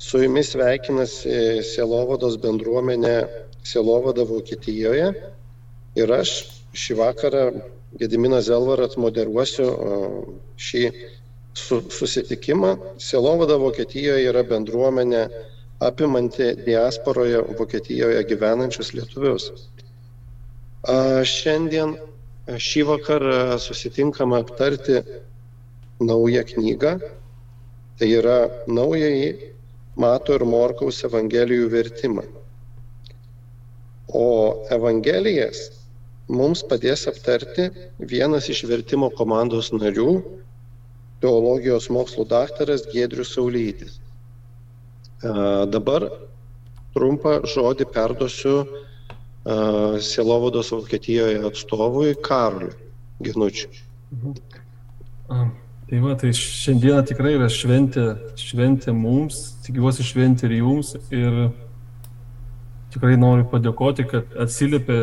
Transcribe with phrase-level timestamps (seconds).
[0.00, 3.14] Su jumis sveikinasi Sielovados bendruomenė
[3.66, 5.08] Sielovada Vokietijoje
[5.98, 6.34] ir aš
[6.82, 7.40] šį vakarą
[8.02, 9.66] Gediminas Zelvaras moderuosiu
[10.68, 10.84] šį
[11.64, 12.70] susitikimą.
[13.08, 15.24] Sielovada Vokietijoje yra bendruomenė
[15.90, 19.50] apimanti diasporoje Vokietijoje gyvenančius lietuvius.
[21.34, 21.98] Šiandien
[22.70, 25.02] šį vakarą susitinkame aptarti
[25.98, 26.98] naują knygą.
[27.98, 28.40] Tai yra
[28.70, 29.30] naująjį
[29.98, 32.22] Mato ir Morkaus Evangelijų vertimą.
[34.14, 34.28] O
[34.72, 35.64] Evangelijas
[36.30, 40.22] mums padės aptarti vienas iš vertimo komandos narių,
[41.22, 43.98] teologijos mokslų daktaras Giedrius Saulytis.
[45.74, 46.06] Dabar
[46.94, 48.58] trumpą žodį perduosiu
[50.04, 52.76] Sielovados Vokietijoje atstovui Karoliui
[53.24, 53.82] Ginučiui.
[54.14, 55.58] Mhm.
[55.88, 58.02] Tai va, tai šiandieną tikrai yra šventė,
[58.36, 60.90] šventė mums, tikiuosi šventė ir jums.
[61.08, 61.46] Ir
[62.92, 64.98] tikrai noriu padėkoti, kad atsiliepė,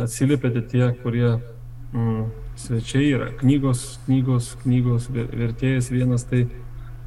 [0.00, 2.22] atsiliepėte tie, kurie mm,
[2.64, 3.28] svečiai yra.
[3.42, 6.24] Knygos, knygos, knygos vertėjas vienas.
[6.30, 6.46] Tai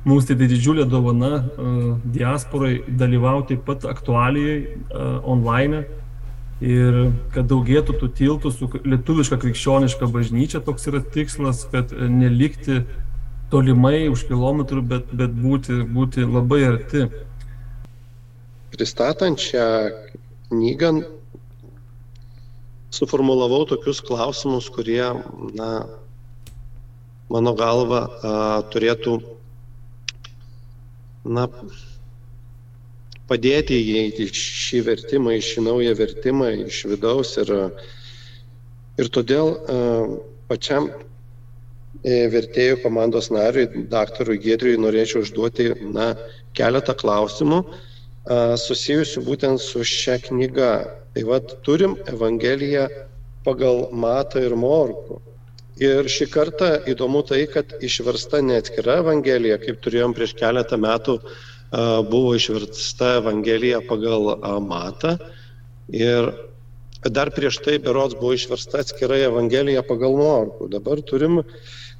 [0.05, 5.87] mums tai, tai didžiulė dovana uh, diasporai dalyvauti pat aktualijai uh, online.
[6.63, 12.85] Ir kad daugėtų tų tiltų su lietuviška krikščioniška bažnyčia, toks yra tikslas, kad nelikti
[13.51, 17.05] tolimai už kilometrų, bet, bet būti, būti labai arti.
[18.73, 19.67] Pristatant šią
[20.49, 20.91] knygą,
[22.95, 25.03] suformulavau tokius klausimus, kurie,
[25.55, 25.69] na,
[27.31, 28.35] mano galva, a,
[28.73, 29.17] turėtų,
[31.25, 31.47] na,
[33.29, 37.51] padėti įeiti šį vertimą, į šį naują vertimą iš vidaus ir,
[39.01, 39.81] ir todėl a,
[40.51, 40.91] pačiam
[42.05, 46.13] vertėjų komandos nariui, daktarui Giedriui, norėčiau užduoti na,
[46.57, 47.63] keletą klausimų
[48.61, 50.85] susijusių būtent su šia knyga.
[51.15, 52.87] Tai vad turim Evangeliją
[53.45, 55.21] pagal Matą ir Morku.
[55.79, 61.19] Ir šį kartą įdomu tai, kad išversta ne atskira Evangelija, kaip turėjom prieš keletą metų,
[62.09, 65.17] buvo išversta Evangelija pagal Matą.
[65.91, 66.31] Ir
[67.05, 70.67] dar prieš tai berods buvo išversta atskira Evangelija pagal Morku.
[70.71, 71.45] Dabar turim uh,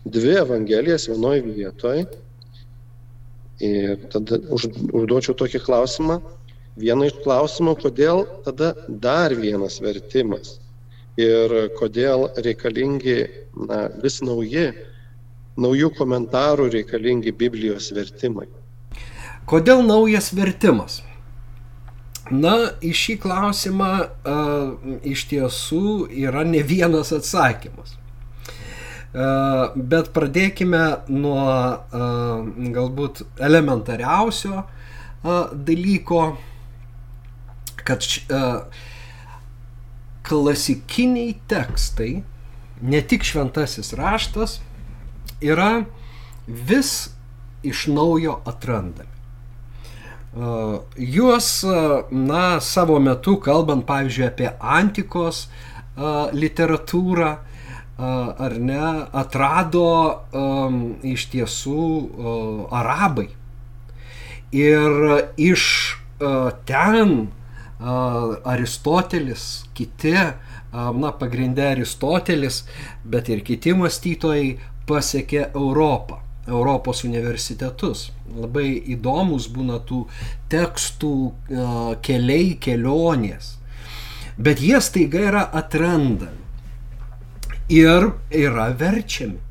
[0.06, 2.06] dvi evangelijas vienoj vietoj.
[3.66, 6.20] Ir tada už, užduočiau tokį klausimą.
[6.76, 10.58] Vieną iš klausimų, kodėl tada dar vienas vertimas
[11.16, 13.18] ir kodėl reikalingi
[13.70, 14.68] na, vis nauji,
[15.56, 18.48] naujų komentarų reikalingi Biblijos vertimai.
[19.48, 21.02] Kodėl naujas vertimas?
[22.34, 24.38] Na, į šį klausimą a,
[25.06, 27.96] iš tiesų yra ne vienas atsakymas.
[29.16, 31.44] Bet pradėkime nuo
[32.76, 34.66] galbūt elementariausio
[35.56, 36.24] dalyko,
[37.88, 38.04] kad
[40.26, 42.12] klasikiniai tekstai,
[42.82, 44.60] ne tik šventasis raštas,
[45.40, 45.86] yra
[46.48, 46.94] vis
[47.64, 49.14] iš naujo atrandami.
[51.00, 51.64] Juos,
[52.12, 55.46] na, savo metu, kalbant, pavyzdžiui, apie antikos
[56.36, 57.38] literatūrą,
[57.98, 59.88] ar ne, atrado
[60.36, 63.30] um, iš tiesų uh, arabai.
[64.56, 64.92] Ir
[65.40, 67.16] iš uh, ten
[67.80, 72.66] uh, Aristotelis, kiti, uh, na, pagrindė Aristotelis,
[73.04, 74.56] bet ir kiti mąstytojai
[74.90, 76.22] pasiekė Europą.
[76.46, 78.12] Europos universitetus.
[78.36, 80.04] Labai įdomus būna tų
[80.52, 81.16] tekstų
[82.06, 83.56] keliai, kelionės.
[84.38, 86.45] Bet jie staiga yra atrandami
[87.70, 89.42] ir yra verčiami.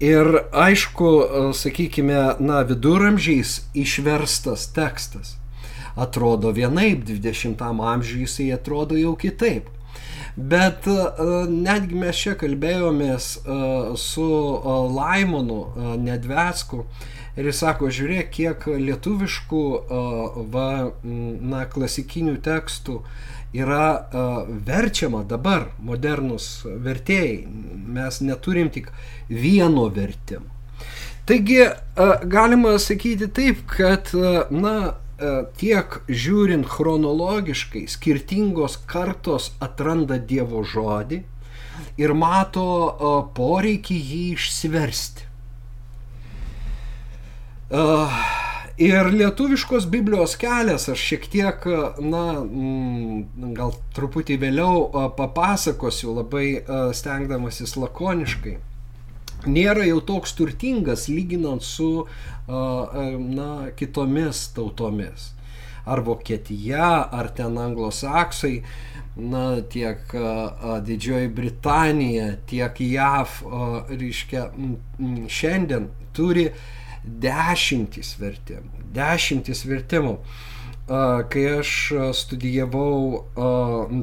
[0.00, 0.26] Ir
[0.56, 1.10] aišku,
[1.52, 5.36] sakykime, na, viduramžiais išverstas tekstas
[6.00, 9.68] atrodo vienaip, 20-am amžiui jisai atrodo jau kitaip.
[10.36, 10.86] Bet
[11.50, 13.26] netgi mes čia kalbėjomės
[14.00, 14.28] su
[14.94, 16.84] Laimonu Nedvesku
[17.36, 19.64] ir jis sako, žiūrėk, kiek lietuviškų
[20.54, 20.68] va,
[21.04, 23.00] na, klasikinių tekstų
[23.52, 27.44] yra uh, verčiama dabar modernus vertėjai.
[27.90, 28.90] Mes neturim tik
[29.28, 30.46] vieno vertimo.
[31.26, 34.96] Taigi uh, galima sakyti taip, kad uh, na,
[35.60, 41.18] tiek žiūrint chronologiškai, skirtingos kartos atranda Dievo žodį
[42.00, 42.64] ir mato
[43.36, 45.26] poreikį jį išsiversti.
[47.68, 48.16] Uh,
[48.80, 51.66] Ir lietuviškos Biblijos kelias aš šiek tiek,
[52.00, 54.86] na, mm, gal truputį vėliau
[55.18, 56.62] papasakosiu, labai
[56.96, 58.56] stengdamasis lakoniškai.
[59.46, 62.06] nėra jau toks turtingas lyginant su
[62.48, 65.30] na, kitomis tautomis.
[65.84, 68.62] Ar Vokietija, ar ten anglosaksai,
[69.16, 70.00] na, tiek
[70.88, 73.40] Didžioji Britanija, tiek JAV,
[73.90, 74.50] reiškia,
[75.28, 76.50] šiandien turi
[77.04, 78.86] dešimtis vertimų.
[78.94, 80.16] Dešimtis vertimų.
[81.30, 81.72] Kai aš
[82.18, 83.26] studijavau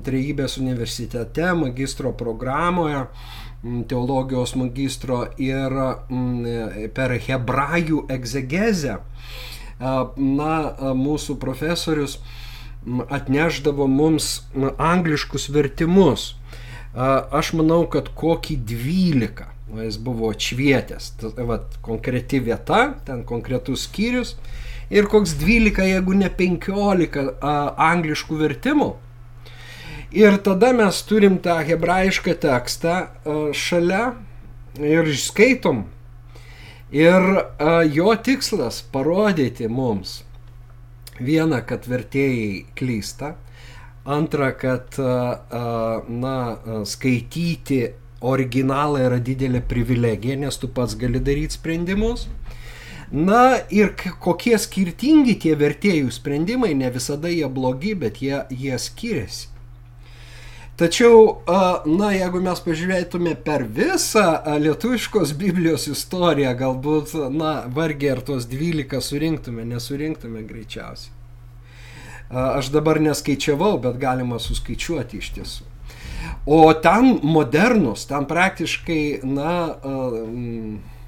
[0.06, 3.02] Trejybės universitete magistro programoje,
[3.92, 5.76] teologijos magistro ir
[6.96, 9.02] per hebrajų egzegezę,
[9.82, 10.54] na,
[10.96, 12.22] mūsų profesorius
[13.12, 14.48] atneždavo mums
[14.80, 16.30] angliškus vertimus.
[16.96, 21.12] Aš manau, kad kokį dvylika jis buvo atšvietęs.
[21.48, 24.36] Vat, konkreti vieta, ten konkretus skyrius
[24.90, 27.26] ir koks dvylika, jeigu ne penkiolika
[27.90, 28.94] angliškų vertimų.
[30.16, 32.96] Ir tada mes turim tą hebrajišką tekstą
[33.52, 34.14] šalia
[34.80, 35.84] ir skaitom.
[36.96, 37.26] Ir
[37.92, 40.22] jo tikslas parodyti mums
[41.20, 43.34] viena, kad vertėjai klysta,
[44.08, 44.96] antra, kad
[46.08, 46.38] na,
[46.88, 47.82] skaityti
[48.22, 52.28] originalą yra didelė privilegija, nes tu pats gali daryti sprendimus.
[53.12, 59.54] Na ir kokie skirtingi tie vertėjų sprendimai, ne visada jie blogi, bet jie, jie skiriasi.
[60.78, 61.40] Tačiau,
[61.90, 69.02] na, jeigu mes pažiūrėtume per visą lietuviškos Biblijos istoriją, galbūt, na, vargiai ar tuos 12
[69.02, 71.16] surinktume, nesurinktume greičiausiai.
[72.30, 75.66] Aš dabar neskaičiavau, bet galima suskaičiuoti iš tiesų.
[76.48, 79.76] O ten modernus, ten praktiškai, na,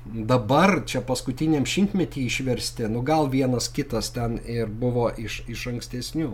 [0.04, 6.34] dabar čia paskutiniam šimtmetį išversti, nu gal vienas kitas ten ir buvo iš, iš ankstesnių.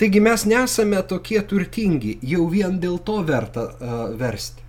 [0.00, 4.64] Taigi mes nesame tokie turtingi, jau vien dėl to verta uh, versti.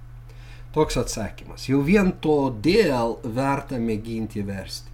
[0.76, 1.70] Toks atsakymas.
[1.72, 4.92] Jau vien todėl verta mėginti versti.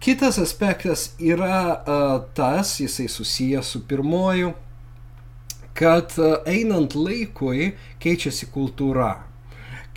[0.00, 4.52] Kitas aspektas yra uh, tas, jisai susijęs su pirmoju,
[5.78, 7.72] kad uh, einant laikui
[8.02, 9.14] keičiasi kultūra,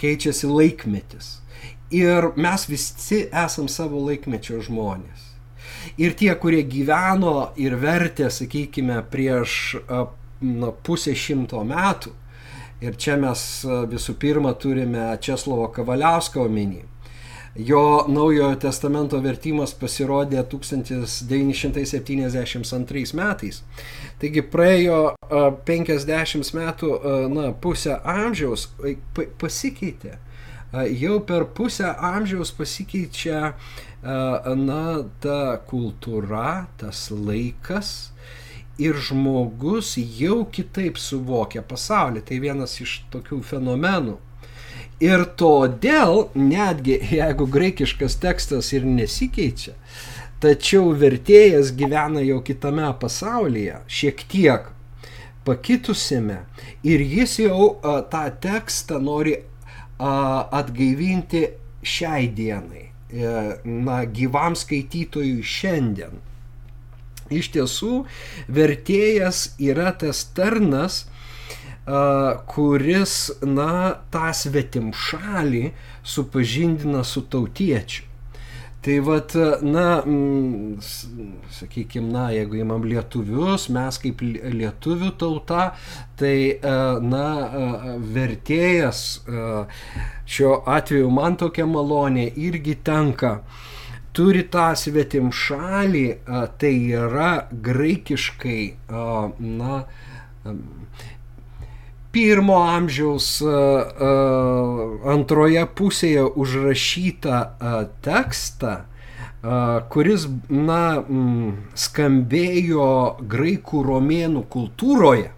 [0.02, 1.38] keičiasi laikmetis.
[1.94, 5.34] Ir mes visi esam savo laikmečio žmonės
[5.98, 9.78] ir tie, kurie gyveno ir vertė, sakykime, prieš
[10.42, 12.14] na, pusę šimto metų.
[12.84, 16.82] Ir čia mes visų pirma turime Česlovo Kavaliausko omeny.
[17.56, 23.62] Jo naujojo testamento vertimas pasirodė 1972 metais.
[24.18, 25.14] Taigi praėjo
[25.68, 26.90] 50 metų,
[27.30, 28.74] na, pusę amžiaus
[29.38, 30.18] pasikeitė.
[30.98, 33.54] Jau per pusę amžiaus pasikeičia
[34.02, 38.18] na, ta kultūra, tas laikas
[38.82, 42.26] ir žmogus jau kitaip suvokia pasaulį.
[42.26, 44.18] Tai vienas iš tokių fenomenų.
[45.04, 49.74] Ir todėl, netgi jeigu graikiškas tekstas ir nesikeičia,
[50.44, 54.70] tačiau vertėjas gyvena jau kitame pasaulyje, šiek tiek
[55.44, 56.44] pakitusime,
[56.88, 60.14] ir jis jau a, tą tekstą nori a,
[60.62, 61.44] atgaivinti
[61.84, 62.88] šiai dienai.
[63.14, 63.34] E,
[63.66, 66.22] na, gyvam skaitytojui šiandien.
[67.34, 68.04] Iš tiesų,
[68.52, 71.04] vertėjas yra tas tarnas,
[71.86, 75.72] kuris, na, tą svetim šalį
[76.04, 78.10] supažindina su tautiečiu.
[78.84, 79.32] Tai vad,
[79.64, 80.04] na,
[81.56, 85.70] sakykime, na, jeigu įmam lietuvius, mes kaip lietuvių tauta,
[86.20, 86.60] tai,
[87.00, 87.28] na,
[88.16, 89.06] vertėjas,
[90.28, 93.38] šiuo atveju man tokia malonė irgi tenka,
[94.12, 96.06] turi tą svetim šalį,
[96.60, 98.62] tai yra graikiškai,
[99.40, 99.84] na,
[102.14, 103.42] pirmo amžiaus
[105.14, 107.40] antroje pusėje užrašytą
[108.06, 108.74] tekstą,
[109.94, 110.84] kuris, na,
[111.86, 112.92] skambėjo
[113.34, 115.32] graikų romėnų kultūroje.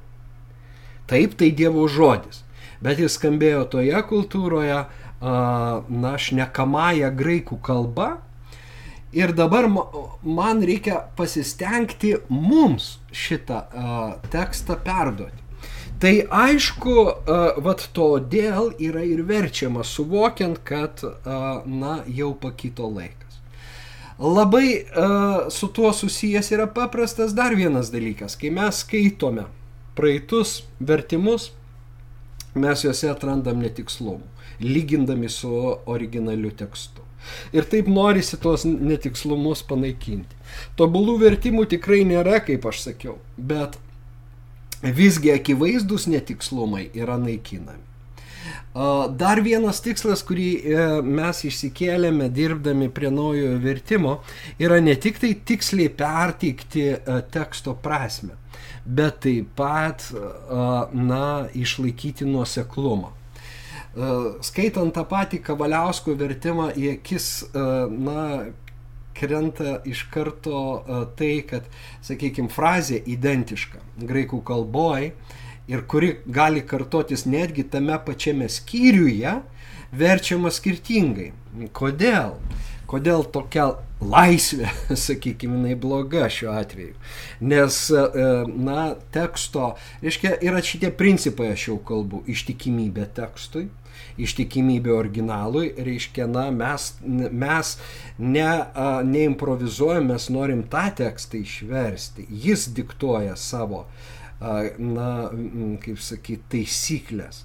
[1.09, 2.43] Taip, tai Dievo žodis.
[2.83, 4.83] Bet jis skambėjo toje kultūroje,
[5.23, 8.09] na, šnekamąją graikų kalbą.
[9.15, 13.63] Ir dabar man reikia pasistengti mums šitą
[14.33, 15.44] tekstą perduoti.
[15.99, 16.95] Tai aišku,
[17.63, 20.99] vat todėl yra ir verčiama suvokiant, kad,
[21.65, 23.39] na, jau pakito laikas.
[24.19, 24.85] Labai
[25.51, 28.35] su tuo susijęs yra paprastas dar vienas dalykas.
[28.39, 29.47] Kai mes skaitome
[29.95, 31.49] praeitus vertimus,
[32.55, 34.27] mes juose atrandam netikslumų,
[34.63, 35.51] lygindami su
[35.85, 37.03] originaliu tekstu.
[37.55, 40.35] Ir taip norisi tuos netikslumus panaikinti.
[40.77, 43.79] Tobulų vertimų tikrai nėra, kaip aš sakiau, bet
[44.93, 47.83] visgi akivaizdus netikslumai yra naikinami.
[49.15, 54.17] Dar vienas tikslas, kurį e, mes išsikėlėme dirbdami prie naujojo vertimo,
[54.59, 56.97] yra ne tik tai tiksliai perteikti e,
[57.31, 58.35] teksto prasme,
[58.83, 60.03] bet taip pat,
[60.93, 63.13] na, išlaikyti nuoseklumą.
[64.43, 68.27] Skaitant tą patį Kavaliausko vertimą į akis, na,
[69.15, 70.61] krenta iš karto
[71.17, 71.67] tai, kad,
[72.05, 75.13] sakykime, frazė identiška graikų kalboje
[75.67, 79.39] ir kuri gali kartotis netgi tame pačiame skyriuje,
[79.95, 81.31] verčiama skirtingai.
[81.73, 82.35] Kodėl?
[82.85, 83.71] Kodėl tokia
[84.03, 84.69] laisvė,
[85.07, 86.93] sakykime, jinai bloga šiuo atveju?
[87.49, 88.27] Nes, e,
[88.67, 89.71] na, teksto,
[90.03, 93.65] reiškia, yra šitie principai, aš jau kalbu, ištikimybė tekstui,
[94.21, 97.75] ištikimybė originalui, reiškia, na, mes, mes
[98.19, 98.49] ne,
[99.09, 104.13] neimprovizuojam, mes norim tą tekstą išversti, jis diktuoja savo uh,
[104.77, 105.09] na,
[105.83, 107.43] kaip sakyti, taisyklės.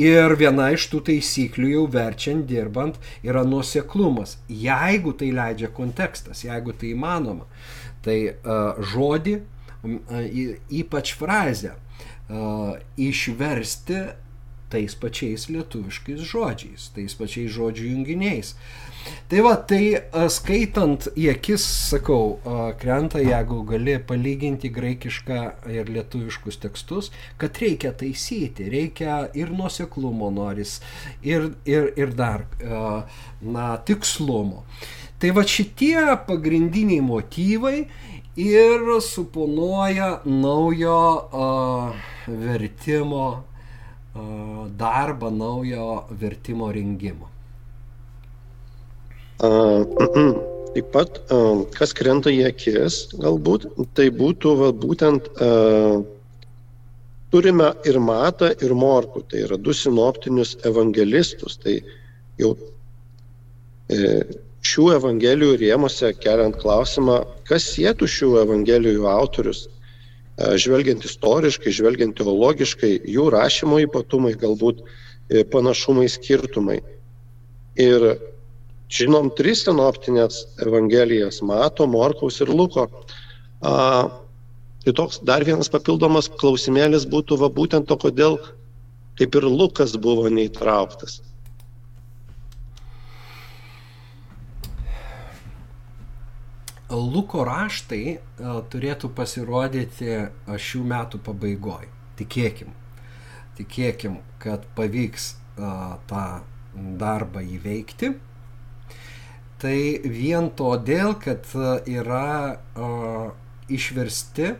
[0.00, 2.96] Ir viena iš tų taisyklių jau verčiant, dirbant,
[3.26, 4.38] yra nuoseklumas.
[4.48, 7.46] Jeigu tai leidžia kontekstas, jeigu tai įmanoma,
[8.04, 9.40] tai uh, žodį,
[10.80, 11.76] ypač frazę,
[13.00, 14.00] išversti
[14.70, 18.54] tais pačiais lietuviškais žodžiais, tais pačiais žodžių junginiais.
[19.30, 22.36] Tai va, tai skaitant į akis, sakau,
[22.82, 25.40] krenta, jeigu gali palyginti graikišką
[25.72, 27.08] ir lietuviškus tekstus,
[27.40, 30.78] kad reikia taisyti, reikia ir nuoseklumo noris,
[31.24, 32.44] ir, ir, ir dar,
[33.40, 34.66] na, tikslumo.
[35.20, 37.76] Tai va šitie pagrindiniai motyvai
[38.40, 41.96] ir suponuoja naujo uh,
[42.26, 43.44] vertimo
[44.14, 47.28] darbą naujo vertimo rengimo.
[49.40, 51.20] Taip pat,
[51.74, 55.30] kas krenta į akis, galbūt, tai būtų va, būtent
[57.30, 61.56] turime ir Matą, ir Morku, tai yra du sinoptinius evangelistus.
[61.62, 61.78] Tai
[62.40, 62.54] jau
[63.90, 64.22] e,
[64.66, 69.68] šių evangelijų rėmose keliant klausimą, kas sėtų šių evangelijų autorius
[70.60, 76.80] žvelgiant istoriškai, žvelgiant teologiškai, jų rašymo ypatumai, galbūt e, panašumai, skirtumai.
[77.80, 78.06] Ir
[78.90, 82.88] žinom tris sinoptinės evangelijas- Mato, Morkaus ir Luko.
[83.60, 83.74] A,
[84.84, 88.40] tai toks dar vienas papildomas klausimėlis būtų va būtent to, kodėl
[89.20, 91.20] kaip ir Lukas buvo neįtrauktas.
[96.90, 98.18] Luko raštai e,
[98.70, 100.22] turėtų pasirodyti e,
[100.58, 101.90] šių metų pabaigoje.
[102.18, 102.72] Tikėkim.
[103.58, 105.70] Tikėkim, kad pavyks e,
[106.10, 106.24] tą
[106.74, 108.10] darbą įveikti.
[109.60, 109.78] Tai
[110.08, 111.44] vien todėl, kad
[111.84, 112.56] yra
[113.68, 114.54] išversti,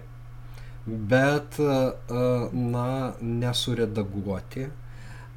[0.85, 2.91] bet na,
[3.25, 4.67] nesuredaguoti.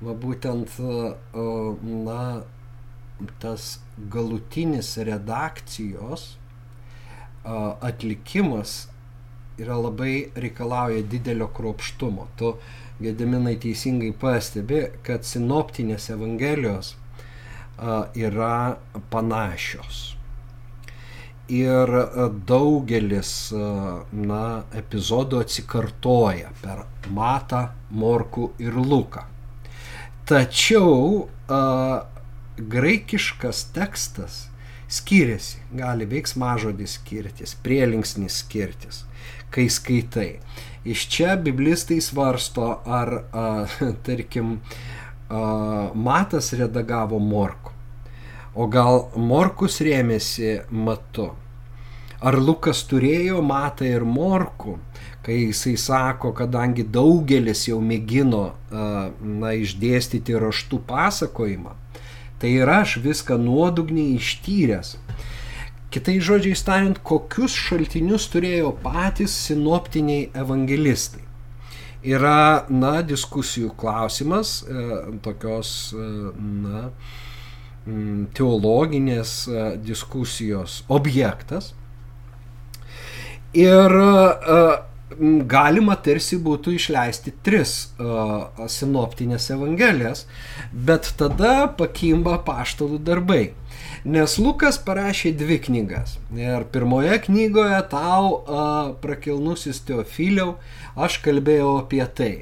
[0.04, 2.26] Va būtent na,
[3.40, 3.70] tas
[4.12, 6.28] galutinis redakcijos
[7.44, 8.88] atlikimas
[9.60, 12.28] yra labai reikalauja didelio kruopštumo.
[12.38, 12.56] Tu,
[13.04, 16.94] Gediminai, teisingai pastebi, kad sinoptinės evangelijos
[18.16, 18.78] yra
[19.12, 20.04] panašios.
[21.52, 21.90] Ir
[22.48, 24.44] daugelis na,
[24.78, 29.26] epizodų atsikartoja per Matą, Morku ir Luką.
[30.30, 31.28] Tačiau
[32.58, 34.40] graikiškas tekstas
[34.94, 39.04] skiriasi, gali veiksmažodis skirtis, prielinksnis skirtis,
[39.54, 40.40] kai skaitai.
[40.86, 43.46] Iš čia biblistai svarsto, ar, a,
[44.06, 44.60] tarkim,
[45.30, 47.74] a, Matas redagavo Morku,
[48.54, 51.32] o gal Morkus rėmėsi Matu.
[52.24, 54.78] Ar Lukas turėjo Matą ir Morku,
[55.26, 61.74] kai jisai sako, kadangi daugelis jau mėgino na, išdėstyti raštų pasakojimą,
[62.44, 64.98] Tai yra aš viską nuodugniai ištyręs.
[65.96, 71.24] Kitai žodžiai tariant, kokius šaltinius turėjo patys sinoptiniai evangelistai.
[72.04, 74.84] Yra, na, diskusijų klausimas, e,
[75.24, 76.10] tokios, e,
[76.66, 76.84] na,
[78.36, 81.72] teologinės e, diskusijos objektas.
[83.56, 83.96] Ir
[85.50, 90.26] galima tarsi būtų išleisti tris uh, sinoptinės evangelijas,
[90.72, 93.44] bet tada pakimba paštalų darbai.
[94.04, 96.18] Nes Lukas parašė dvi knygas.
[96.36, 100.58] Ir pirmoje knygoje tau uh, prakilnusis Teofiliau,
[101.00, 102.34] aš kalbėjau apie tai.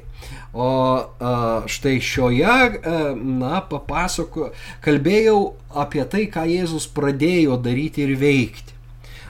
[0.52, 4.50] O uh, štai šioje, uh, na, papasako,
[4.82, 5.38] kalbėjau
[5.70, 8.71] apie tai, ką Jėzus pradėjo daryti ir veikti.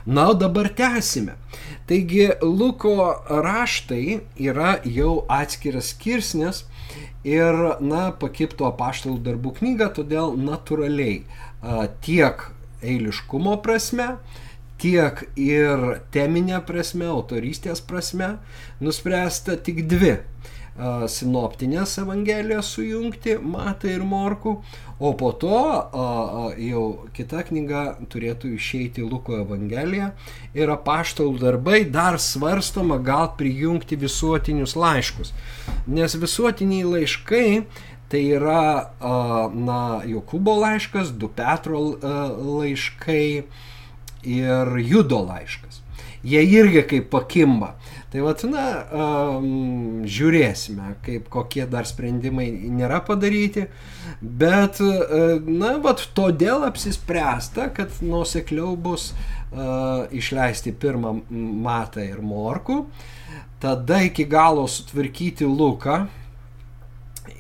[0.06, 1.36] Na, o dabar tęsime.
[1.86, 6.64] Taigi, Luko raštai yra jau atskiras skirsnis
[7.24, 11.22] ir, na, pakipto apaštalų darbų knygą, todėl natūraliai
[12.02, 12.46] tiek
[12.82, 14.16] eiliškumo prasme,
[14.82, 18.36] tiek ir teminė prasme, autorystės prasme,
[18.82, 20.16] nuspręsta tik dvi
[20.72, 24.62] sinoptinės evangelijas sujungti, Matą ir Morku,
[25.02, 25.58] o po to
[26.56, 30.12] jau kita knyga turėtų išeiti Luko evangelija
[30.56, 35.34] ir apaštalų darbai dar svarstoma gal prijungti visuotinius laiškus.
[35.86, 37.46] Nes visuotiniai laiškai
[38.08, 38.92] tai yra
[39.52, 43.26] na, Jokūbo laiškas, du Petro laiškai
[44.22, 45.82] ir Judo laiškas.
[46.22, 47.74] Jie irgi kaip pakimba.
[48.12, 53.64] Tai vat, na, um, žiūrėsime, kaip kokie dar sprendimai nėra padaryti,
[54.20, 61.14] bet, uh, na, vat, todėl apsispręsta, kad nusekliau bus uh, išleisti pirmą
[61.64, 62.82] matą ir morku,
[63.64, 66.02] tada iki galo sutvarkyti luką,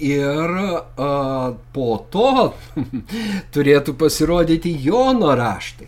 [0.02, 0.50] Ir
[0.96, 2.54] a, po to
[3.54, 5.86] turėtų pasirodyti Jono raštai.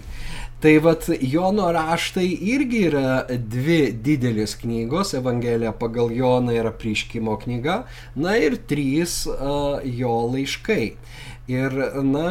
[0.64, 7.74] Tai vad Jono raštai irgi yra dvi didelės knygos, Evangelija pagal Joną yra prieškimo knyga,
[8.16, 10.86] na ir trys uh, jo laiškai.
[11.52, 11.76] Ir,
[12.08, 12.24] na,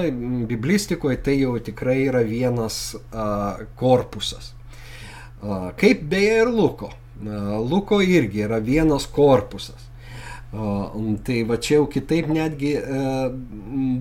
[0.49, 4.55] biblistikoje tai jau tikrai yra vienas uh, korpusas.
[5.43, 6.89] Uh, kaip beje ir Luko.
[7.21, 9.91] Uh, Luko irgi yra vienas korpusas.
[10.49, 10.89] Uh,
[11.21, 13.27] tai va čia jau kitaip netgi uh,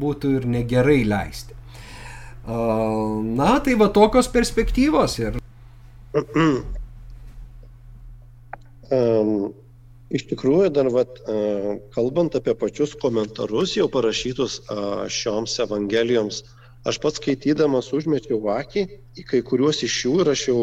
[0.01, 1.61] būtų ir negerai leisti.
[2.47, 5.43] Na, tai va tokios perspektyvos ir.
[8.93, 9.55] Um,
[10.13, 14.59] iš tikrųjų, dar vat, uh, kalbant apie pačius komentarus jau parašytus
[15.09, 16.43] šioms evangelijoms,
[16.85, 18.85] aš pats skaitydamas užmečiau akį
[19.17, 20.59] į kai kuriuos iš jų ir aš jau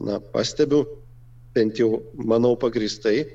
[0.00, 0.80] na, pastebiu,
[1.52, 3.26] bent jau manau pagristai,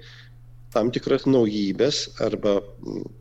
[0.74, 2.64] tam tikras naujybės arba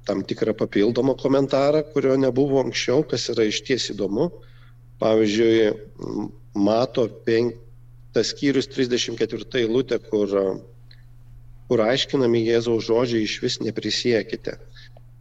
[0.08, 4.30] tam tikrą papildomą komentarą, kurio nebuvo anksčiau, kas yra išties įdomu.
[4.32, 4.47] Uh,
[4.98, 5.72] Pavyzdžiui,
[6.58, 7.06] mato
[8.14, 10.32] tas skyrius 34 eilutė, kur,
[11.68, 14.56] kur aiškinami Jėzaus žodžiai iš vis neprisiekite.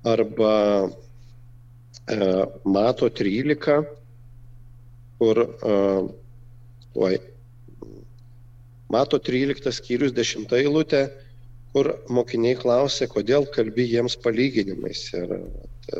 [0.07, 0.53] Arba
[0.87, 2.17] e,
[2.65, 3.77] mato 13,
[5.21, 5.77] kur, e,
[7.05, 7.13] oi,
[8.93, 11.05] mato 13 skyrius 10 eilutė,
[11.75, 15.09] kur mokiniai klausė, kodėl kalbi jiems palyginimais.
[15.13, 15.35] Ir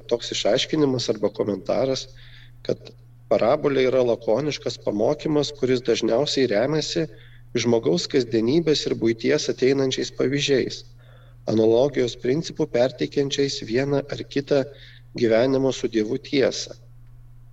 [0.09, 2.07] toks išaiškinimas arba komentaras,
[2.65, 2.89] kad
[3.31, 7.01] Parabolė yra lakoniškas pamokymas, kuris dažniausiai remiasi
[7.59, 10.77] žmogaus kasdienybės ir būties ateinančiais pavyzdžiais,
[11.51, 14.61] analogijos principų perteikiančiais vieną ar kitą
[15.19, 16.77] gyvenimo su Dievu tiesą.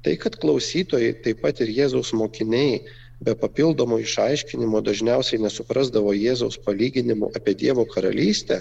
[0.05, 2.79] Tai, kad klausytojai, taip pat ir Jėzaus mokiniai,
[3.25, 8.61] be papildomo išaiškinimo dažniausiai nesuprasdavo Jėzaus palyginimų apie Dievo karalystę,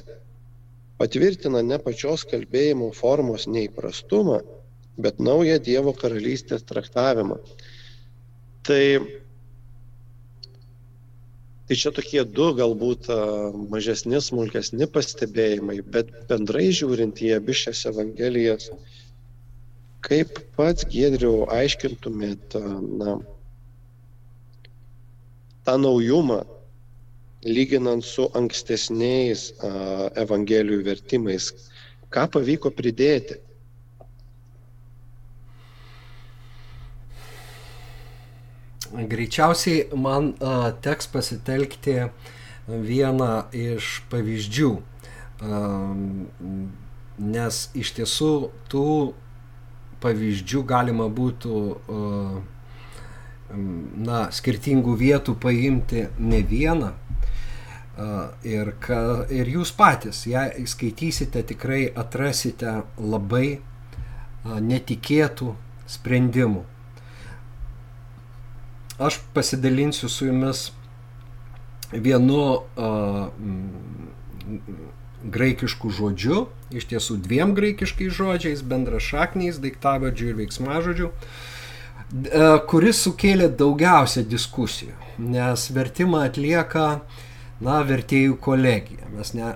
[0.97, 4.41] patvirtina ne pačios kalbėjimo formos neįprastumą,
[4.97, 7.39] bet naują Dievo karalystės traktavimą.
[8.63, 8.83] Tai,
[11.67, 13.09] tai čia tokie du galbūt
[13.73, 18.69] mažesni, smulkesni pastebėjimai, bet bendrai žiūrint į abi šias evangelijas,
[20.03, 22.55] kaip pats Gedriau aiškintumėt
[23.01, 23.17] na,
[25.63, 26.43] tą naujumą,
[27.43, 29.71] lyginant su ankstesniais a,
[30.23, 31.49] evangelijų vertimais,
[32.13, 33.39] ką pavyko pridėti?
[38.93, 41.95] Greičiausiai man a, teks pasitelkti
[42.69, 45.61] vieną iš pavyzdžių, a,
[47.17, 48.31] nes iš tiesų
[48.69, 48.89] tų
[50.03, 52.01] pavyzdžių galima būtų a,
[53.53, 56.93] na, skirtingų vietų paimti ne vieną.
[58.41, 63.59] Ir, ka, ir jūs patys, jei skaitysite, tikrai atrasite labai
[64.43, 65.51] netikėtų
[65.85, 66.63] sprendimų
[68.99, 70.71] aš pasidalinsiu su jumis
[71.93, 73.27] vienu uh,
[75.23, 84.25] graikišku žodžiu, iš tiesų dviem graikiškais žodžiais, bendrašakniais, daiktavardžių ir veiksmažodžių, uh, kuris sukėlė daugiausia
[84.27, 86.87] diskusijų, nes vertimą atlieka
[87.63, 89.07] na, vertėjų kolegija.
[89.13, 89.49] Mes, ne,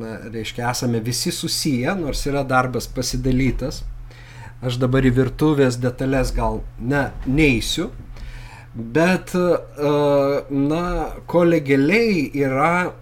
[0.00, 3.82] na, reiškia, esame visi susiję, nors yra darbas pasidalytas.
[4.64, 7.90] Aš dabar į virtuvės detalės gal ne, neįsiu,
[8.76, 9.52] Bet, e,
[10.52, 10.82] na,
[11.26, 12.92] kolegialiai yra,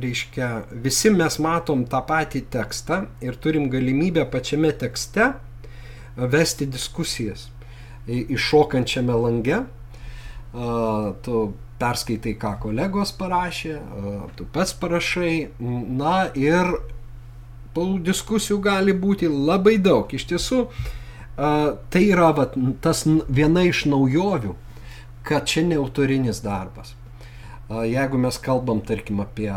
[0.00, 5.34] reiškia, visi mes matom tą patį tekstą ir turim galimybę pačiame tekste
[6.16, 7.50] vesti diskusijas
[8.08, 9.64] iššokančiame lange.
[11.22, 13.74] tu perskaitai, ką kolegos parašė,
[14.34, 16.72] tu pats parašai, na ir
[17.76, 20.08] tų diskusijų gali būti labai daug.
[20.10, 20.62] Iš tiesų,
[21.36, 24.56] tai yra vat, tas viena iš naujovių,
[25.28, 26.94] kad čia ne autorinis darbas.
[27.68, 29.50] Jeigu mes kalbam, tarkim, apie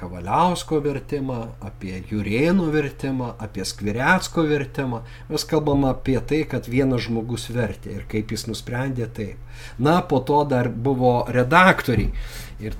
[0.00, 7.46] Kavaliausko vertimą, apie Jurėno vertimą, apie Skvirecko vertimą, mes kalbam apie tai, kad vienas žmogus
[7.54, 9.47] vertė ir kaip jis nusprendė taip.
[9.78, 12.12] Na, po to dar buvo redaktoriai.
[12.58, 12.74] Ir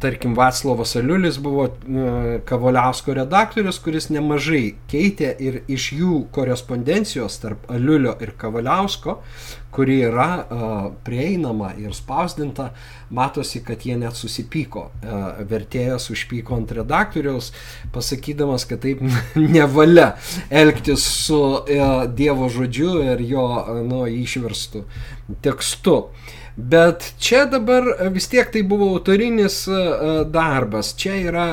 [0.00, 1.66] tarkim, Vaclavas Aliulis buvo
[2.48, 9.18] Kavaliausko redaktorius, kuris nemažai keitė ir iš jų korespondencijos tarp Aliulio ir Kavaliausko,
[9.76, 10.30] kuri yra
[11.04, 12.70] prieinama ir spausdinta,
[13.12, 14.86] matosi, kad jie net susipyko.
[15.52, 17.52] Vertėjas užpyko ant redaktoriaus,
[17.92, 19.04] pasakydamas, kad taip
[19.58, 20.14] nevalia
[20.48, 21.42] elgtis su
[22.16, 23.46] Dievo žodžiu ir jo
[23.84, 24.86] nu, išverstų
[25.42, 25.96] tekstu.
[26.56, 29.62] Bet čia dabar vis tiek tai buvo autorinis
[30.28, 31.46] darbas, čia yra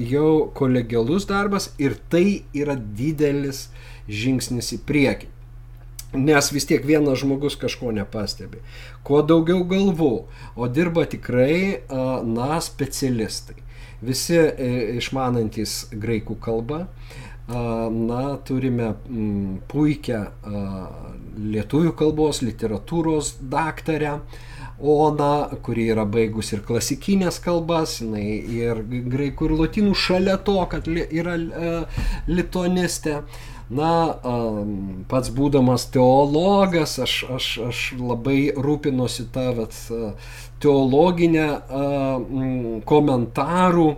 [0.00, 3.66] jau kolegialus darbas ir tai yra didelis
[4.08, 5.32] žingsnis į priekį.
[6.16, 8.62] Nes vis tiek vienas žmogus kažko nepastebi.
[9.04, 10.12] Kuo daugiau galvų,
[10.56, 11.82] o dirba tikrai,
[12.24, 13.58] na, specialistai.
[14.04, 16.84] Visi e, išmanantis graikų kalbą,
[17.48, 18.92] na, turime
[19.70, 20.20] puikią
[21.36, 24.20] lietuvių kalbos, literatūros daktarę,
[24.76, 30.90] Ona, kuri yra baigus ir klasikinės kalbas, jinai ir graikų ir latinų šalia to, kad
[30.92, 31.38] yra
[32.28, 33.22] litonistė.
[33.72, 33.92] Na,
[35.08, 39.80] pats būdamas teologas, aš, aš, aš labai rūpinosi tą vat,
[40.62, 41.48] teologinę
[42.86, 43.88] komentarų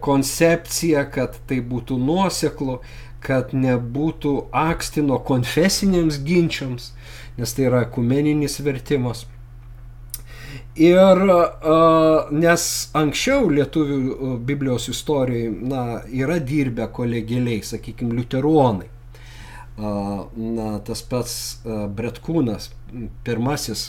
[0.00, 2.78] koncepciją, kad tai būtų nuoseklu,
[3.24, 6.92] kad nebūtų akstino konfesiniams ginčiams,
[7.38, 9.26] nes tai yra ekumeninis vertimas.
[10.74, 11.20] Ir
[12.34, 12.64] nes
[12.98, 18.90] anksčiau lietuvių Biblijos istorijai na, yra dirbę kolegėliai, sakykime, liuteronai.
[19.76, 22.70] Na, tas pats Bretkūnas,
[23.26, 23.88] pirmasis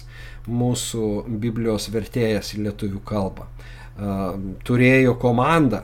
[0.49, 3.49] mūsų Biblijos vertėjas į lietuvių kalbą
[3.95, 5.81] turėjo komandą,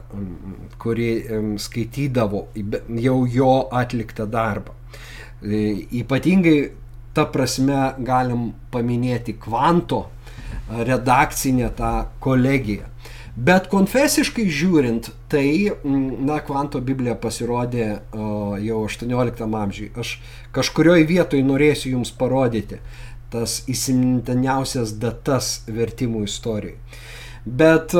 [0.81, 1.09] kuri
[1.63, 2.45] skaitydavo
[2.99, 4.75] jau jo atliktą darbą.
[5.41, 6.57] E, ypatingai
[7.15, 10.05] ta prasme galim paminėti kvanto
[10.69, 11.93] redakcinę tą
[12.23, 12.91] kolegiją.
[13.31, 19.87] Bet konfesiškai žiūrint, tai, na, kvanto Biblija pasirodė o, jau 18 amžiui.
[19.95, 20.17] Aš
[20.51, 22.81] kažkurioje vietoje norėsiu Jums parodyti
[23.31, 26.75] tas įsimintiniausias datas vertimų istorijai.
[27.45, 27.95] Bet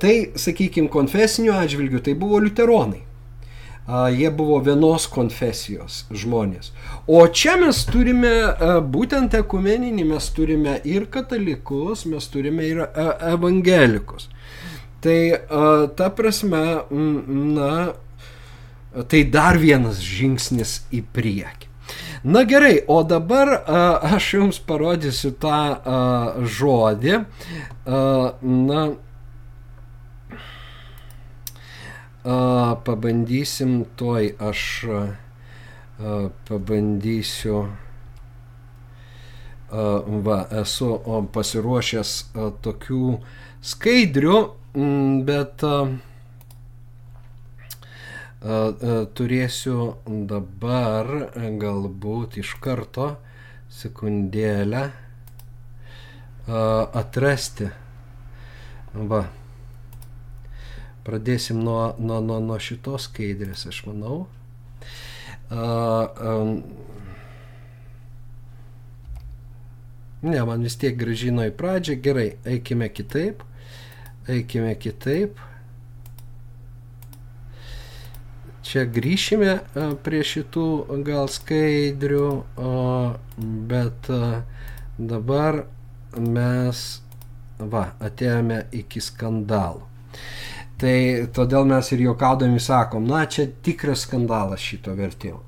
[0.00, 3.02] tai, sakykime, konfesinių atžvilgių tai buvo liuteronai.
[4.16, 6.70] Jie buvo vienos konfesijos žmonės.
[7.04, 8.30] O čia mes turime
[8.88, 12.80] būtent ekumeninį, mes turime ir katalikus, mes turime ir
[13.34, 14.30] evangelikus.
[15.04, 15.18] Tai
[16.00, 17.92] ta prasme, na,
[19.12, 21.73] tai dar vienas žingsnis į priekį.
[22.24, 23.80] Na gerai, o dabar a,
[24.16, 25.96] aš jums parodysiu tą a,
[26.40, 27.18] žodį.
[27.20, 27.98] A,
[28.40, 28.84] na,
[32.24, 32.38] a,
[32.86, 35.02] pabandysim toj aš a,
[36.48, 37.60] pabandysiu.
[39.68, 39.84] A,
[40.24, 40.90] va, esu
[41.36, 42.16] pasiruošęs
[42.64, 43.18] tokių
[43.74, 44.40] skaidrių,
[45.28, 45.76] bet a,
[48.44, 49.94] turėsiu
[50.28, 51.08] dabar
[51.60, 53.14] galbūt iš karto
[53.72, 54.82] sekundėlę
[57.00, 57.70] atrasti.
[58.94, 59.24] Va.
[61.04, 64.26] Pradėsim nuo, nuo, nuo, nuo šitos skaidrės, aš manau.
[70.24, 71.98] Ne, man vis tiek gražino į pradžią.
[72.04, 73.42] Gerai, eikime kitaip.
[74.28, 75.40] Eikime kitaip.
[78.64, 80.66] Čia grįšime e, prie šitų
[81.04, 82.28] gal skaidrių,
[83.68, 84.20] bet e,
[84.98, 85.64] dabar
[86.16, 86.84] mes,
[87.58, 89.84] va, atėjome iki skandalų.
[90.80, 90.96] Tai
[91.36, 95.42] todėl mes ir juokaudami sakom, na, čia tikras skandalas šito vertimo.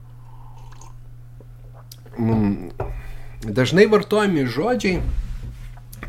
[2.17, 2.71] Mm.
[3.47, 5.01] Dažnai vartojami žodžiai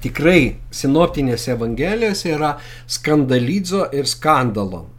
[0.04, 2.54] tikrai sinoptinėse evangelijose yra
[2.88, 4.97] skandalidzo ir skandalon.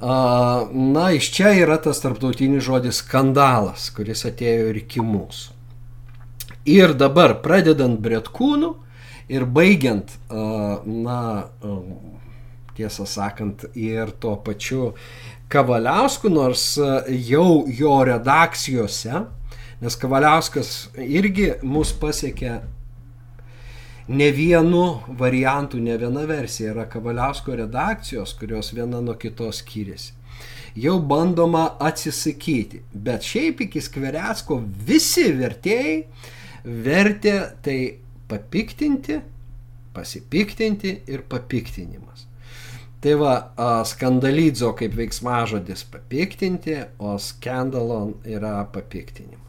[0.00, 5.56] Na, iš čia yra tas tarptautinis žodis skandalas, kuris atėjo ir iki mūsų.
[6.70, 8.70] Ir dabar, pradedant Bretkūnų
[9.32, 11.20] ir baigiant, na,
[12.76, 14.94] tiesą sakant, ir tuo pačiu
[15.52, 16.64] Kavaliausku, nors
[17.28, 19.24] jau jo redakcijose,
[19.80, 22.60] nes Kavaliauskas irgi mus pasiekė
[24.10, 30.14] ne vienu variantu, ne viena versija yra Kavaliausko redakcijos, kurios viena nuo kitos skiriasi.
[30.78, 35.96] Jau bandoma atsisakyti, bet šiaip iki Skverecko visi vertėjai
[36.64, 37.78] vertė tai
[38.30, 39.18] papiktinti,
[39.94, 42.26] pasipiktinti ir papiktinimas.
[43.00, 43.34] Tai va,
[43.88, 49.39] skandalidzo kaip veiksmažodis papiktinti, o skandalon yra papiktinimas.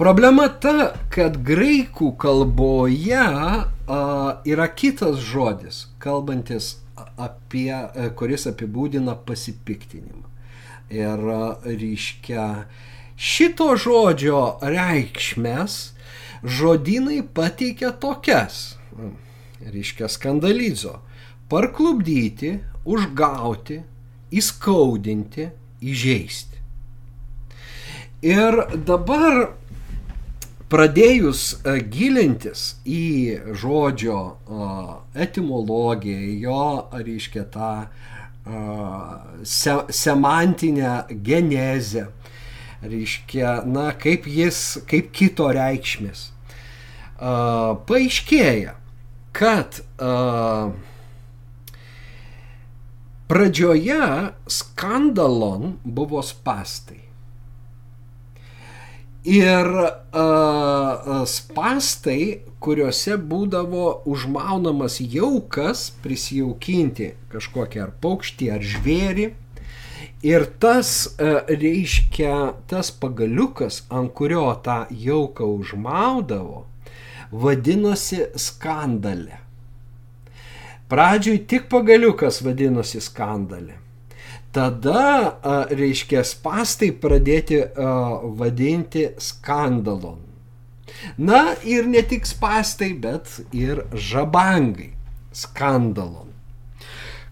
[0.00, 3.98] Problema ta, kad graikų kalboje a,
[4.48, 6.78] yra kitas žodis, kalbantis
[7.20, 10.24] apie, e, kuris apibūdina pasipiktinimą.
[10.96, 11.20] Ir
[11.66, 12.46] reiškia,
[13.20, 15.76] šito žodžio reikšmės
[16.48, 18.78] žodinai pateikia tokias,
[19.60, 20.96] reiškia, skandalizo,
[21.52, 22.56] parklubdyti,
[22.88, 23.82] užgauti,
[24.32, 25.50] įskaudinti,
[25.84, 26.64] įžeisti.
[28.24, 29.59] Ir dabar
[30.70, 33.06] pradėjus e, gilintis į
[33.58, 34.20] žodžio
[35.14, 37.72] etimologiją, jo, reiškia, tą
[39.44, 42.06] se, semantinę genezę,
[42.82, 46.30] reiškia, na, kaip jis, kaip kito reikšmės,
[47.90, 48.74] paaiškėja,
[49.36, 49.82] kad
[53.30, 54.08] pradžioje
[54.50, 57.09] skandalon buvo spastai.
[59.24, 69.26] Ir uh, spastai, kuriuose būdavo užmaunamas jaukas prisijaukinti kažkokią ar paukštį, ar žvėrį.
[70.24, 72.32] Ir tas uh, reiškia,
[72.72, 76.64] tas pagaliukas, ant kurio tą jauką užmaudavo,
[77.30, 79.36] vadinosi skandalė.
[80.88, 83.76] Pradžioj tik pagaliukas vadinosi skandalė
[84.54, 85.36] tada,
[85.70, 87.60] reiškia, spastai pradėti
[88.38, 90.18] vadinti skandalon.
[91.16, 94.90] Na ir ne tik spastai, bet ir žabangai.
[95.32, 96.32] Skandalon.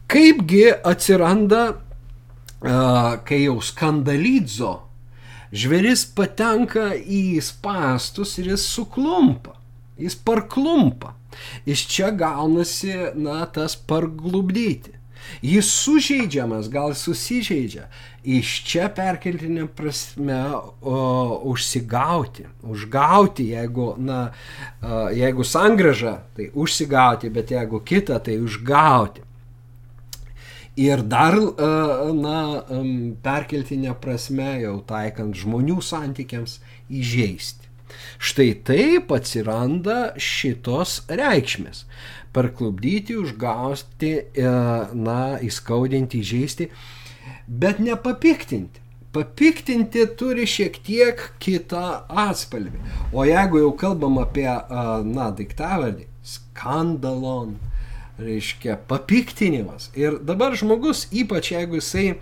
[0.08, 1.62] Kaipgi atsiranda,
[3.26, 4.74] kai jau skandalidzo,
[5.50, 9.58] žvėris patenka į spastus ir jis suklumpa,
[9.98, 11.16] jis parklumpa.
[11.68, 14.94] Iš čia gaunasi, na, tas parglubdyti.
[15.42, 17.86] Jis sužeidžiamas, gal susižeidžia.
[18.28, 20.96] Iš čia perkeltinė prasme o,
[21.52, 24.18] užsigauti, užgauti, jeigu, na,
[25.14, 29.24] jeigu sangraža, tai užsigauti, bet jeigu kita, tai užgauti.
[30.78, 31.34] Ir dar,
[32.14, 32.40] na,
[33.24, 37.67] perkeltinė prasme, jau taikant žmonių santykiams, įžeisti.
[38.18, 41.84] Štai taip atsiranda šitos reikšmės
[42.32, 44.50] parklubdyti, užgausti, e,
[44.94, 46.68] na, įskaudinti, įžeisti,
[47.48, 48.84] bet nepapiktinti.
[49.12, 52.82] Papiktinti turi šiek tiek kitą atspalvį.
[53.16, 57.56] O jeigu jau kalbam apie, e, na, daiktavardį, skandalon,
[58.18, 59.90] reiškia papiktinimas.
[59.96, 62.18] Ir dabar žmogus, ypač jeigu jisai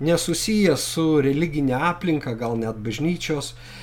[0.00, 3.79] nesusijęs su religinė aplinka, gal net bažnyčios, uh,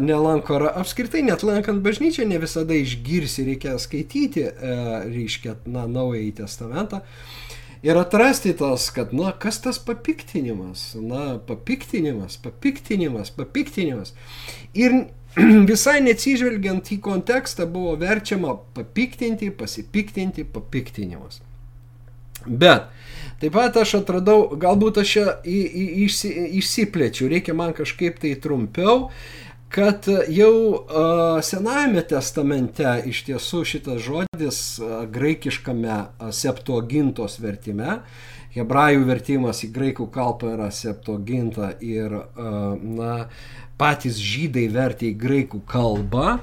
[0.00, 4.44] nelanko, apskritai net lankant bažnyčią ne visada išgirsi, reikia skaityti,
[5.10, 7.02] reiškia, na, naująjį testamentą.
[7.84, 14.14] Ir atrasti tas, kad, na, kas tas papiktinimas, na, papiktinimas, papiktinimas, papiktinimas.
[14.72, 15.02] Ir
[15.70, 21.42] visai neatsižvelgiant į kontekstą buvo verčiama papiktinti, pasipiktinti, papiktinimas.
[22.46, 22.88] Bet
[23.40, 29.10] taip pat aš atradau, galbūt aš čia išsi, išsiplečiu, reikia man kažkaip tai trumpiau,
[29.74, 30.86] kad jau
[31.42, 34.58] Senajame testamente iš tiesų šitas žodis
[35.10, 35.96] graikiškame
[36.30, 37.96] septuagintos vertime,
[38.54, 43.16] hebrajų vertimas į graikų kalbą yra septuaginta ir, na,
[43.80, 46.38] patys žydai vertė į graikų kalbą a,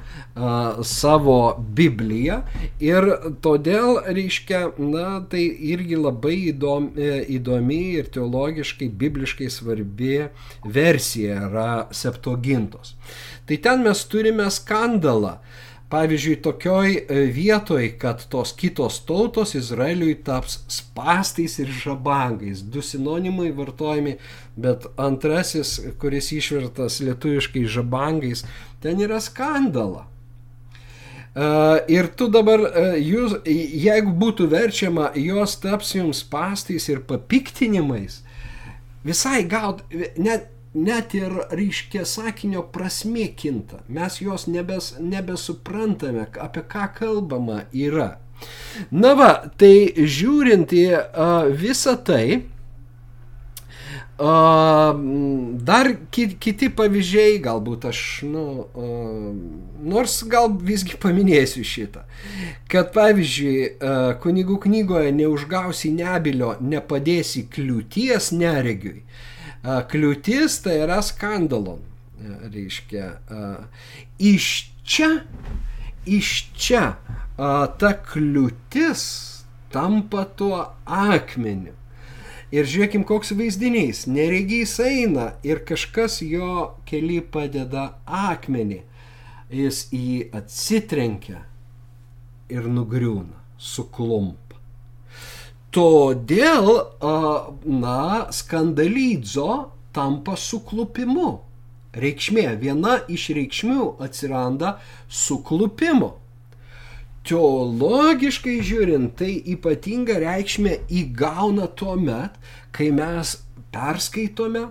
[0.87, 1.37] savo
[1.77, 2.41] Bibliją
[2.83, 3.07] ir
[3.43, 10.27] todėl, reiškia, na, tai irgi labai įdomi, e, įdomi ir teologiškai, bibliškai svarbi
[10.65, 12.95] versija yra septogintos.
[13.47, 15.37] Tai ten mes turime skandalą,
[15.91, 22.61] Pavyzdžiui, tokioj e, vietoj, kad tos kitos tautos Izraeliui taps spastais ir žabangais.
[22.63, 24.13] Du sinonimai vartojami,
[24.55, 28.45] bet antrasis, kuris išvertas lietuviškai žabangais,
[28.79, 30.07] ten yra skandala.
[31.31, 38.17] Uh, ir tu dabar, uh, jūs, jeigu būtų verčiama, jos taps jums pastais ir papiktinimais,
[39.07, 39.79] visai gaut,
[40.19, 43.81] net net ir reiškia sakinio prasmė kinta.
[43.87, 48.15] Mes jos nebes, nebesuprantame, apie ką kalbama yra.
[48.91, 52.41] Na va, tai žiūrint į a, visą tai,
[54.21, 58.43] Dar kiti pavyzdžiai, galbūt aš, nu,
[59.81, 62.03] nors gal visgi paminėsiu šitą,
[62.69, 63.79] kad pavyzdžiui,
[64.21, 69.01] kunigų knygoje neužgausi nebilio, nepadėsi kliūties neregiui.
[69.63, 71.83] Kliūtis tai yra skandalon,
[72.53, 73.09] reiškia.
[74.17, 74.47] Iš
[74.83, 75.11] čia,
[76.05, 76.85] iš čia
[77.37, 79.03] ta kliūtis
[79.71, 81.77] tampa tuo akmeniu
[82.51, 84.03] Ir žiūrėkim, koks vaizdinys.
[84.11, 88.81] Neregys eina ir kažkas jo keli padeda akmenį.
[89.55, 91.45] Jis į jį atsitrenkia
[92.51, 94.40] ir nugriūna, suklumpa.
[95.71, 96.67] Todėl,
[97.63, 98.01] na,
[98.35, 99.51] skandalydzo
[99.95, 101.29] tampa suklupimu.
[101.91, 106.11] Reikšmė, viena iš reikšmių atsiranda suklupimu.
[107.27, 112.35] Teologiškai žiūrint, tai ypatinga reikšmė įgauna tuo met,
[112.75, 113.35] kai mes
[113.71, 114.67] perskaitome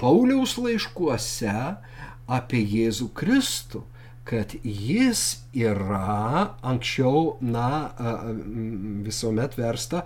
[0.00, 1.56] Pauliaus laiškuose
[2.32, 3.82] apie Jėzų Kristų,
[4.24, 7.90] kad jis yra anksčiau, na,
[9.02, 10.04] visuomet versta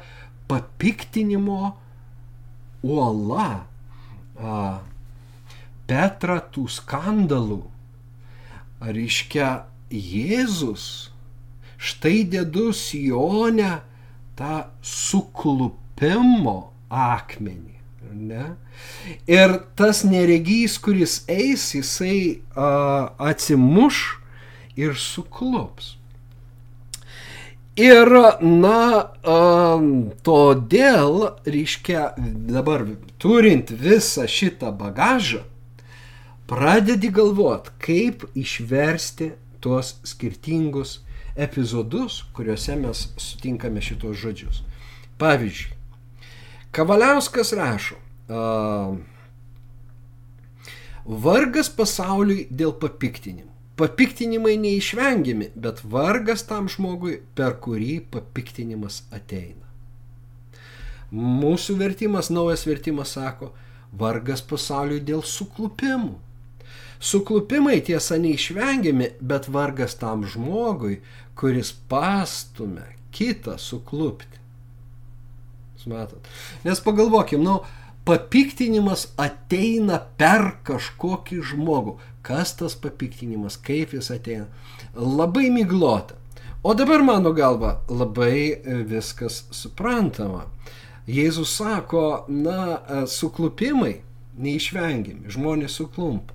[0.48, 1.61] papiktinimo
[2.87, 3.48] uola.
[5.87, 7.62] Petra tų skandalų.
[8.87, 9.50] Reiškia,
[9.87, 10.87] Jėzus
[11.79, 13.79] štai dedu Sionę
[14.37, 16.57] tą suklupimo
[16.90, 17.75] akmenį.
[18.12, 18.55] Ne?
[19.27, 24.03] Ir tas neregys, kuris eis, jisai a, atsimuš
[24.77, 25.95] ir suklups.
[27.77, 28.09] Ir,
[28.40, 28.83] na,
[29.21, 29.40] a,
[30.25, 32.07] todėl, reiškia,
[32.49, 32.87] dabar
[33.21, 35.42] turint visą šitą bagažą,
[36.49, 41.01] pradedi galvoti, kaip išversti tuos skirtingus
[41.37, 44.62] epizodus, kuriuose mes sutinkame šitos žodžius.
[45.21, 45.75] Pavyzdžiui,
[46.74, 47.98] Kavaliauskas rašo,
[48.29, 48.96] uh,
[51.07, 53.52] vargas pasauliui dėl papiktinimų.
[53.76, 59.66] Papiktinimai neišvengiami, bet vargas tam žmogui, per kurį papiktinimas ateina.
[61.12, 63.52] Mūsų vertimas, naujas vertimas sako,
[63.92, 66.16] vargas pasauliui dėl suklupimų.
[66.98, 71.02] Suklupimai tiesa neišvengiami, bet vargas tam žmogui,
[71.37, 74.40] kuris pastumia kitą suklupti.
[75.87, 76.29] Matot.
[76.64, 77.61] Nes pagalvokim, nu,
[78.07, 81.96] papiktinimas ateina per kažkokį žmogų.
[82.27, 84.46] Kas tas papiktinimas, kaip jis ateina.
[84.94, 86.18] Labai miglota.
[86.66, 88.59] O dabar mano galva labai
[88.90, 90.49] viskas suprantama.
[91.07, 94.01] Jėzus sako, na, suklupimai
[94.42, 96.35] neišvengiami, žmonės suklumpa.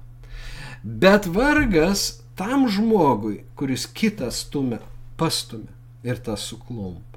[0.83, 4.79] Bet vargas tam žmogui, kuris kitą stumia,
[5.19, 5.75] pastumia
[6.07, 7.10] ir tas suklumpa.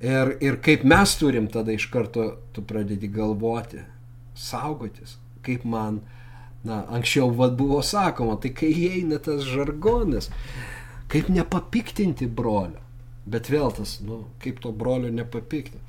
[0.00, 3.80] Ir, ir kaip mes turim tada iš karto, tu pradedi galvoti,
[4.36, 6.02] saugotis, kaip man,
[6.64, 10.28] na, anksčiau vad buvo sakoma, tai kai įeina tas žargonas,
[11.08, 12.82] kaip nepapiktinti brolio.
[13.26, 15.80] Bet vėl tas, nu, kaip to brolio nepapikti,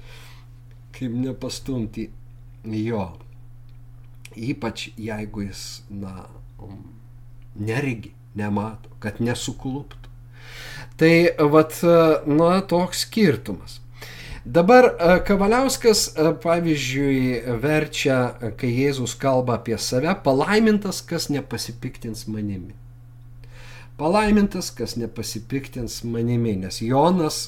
[0.95, 2.07] kaip nepastumti
[2.63, 3.07] jo.
[4.37, 6.29] Ypač jeigu jis, na,
[7.59, 10.13] neregi, nemato, kad nesukluptų.
[10.97, 11.11] Tai
[11.53, 11.75] vat,
[12.29, 13.81] na, toks skirtumas.
[14.47, 14.85] Dabar
[15.27, 18.15] Kavaliauskas, pavyzdžiui, verčia,
[18.55, 22.71] kai Jėzus kalba apie save, palaimintas, kas nepasipiktins manimi.
[23.99, 27.41] Palaimintas, kas nepasipiktins manimi, nes Jonas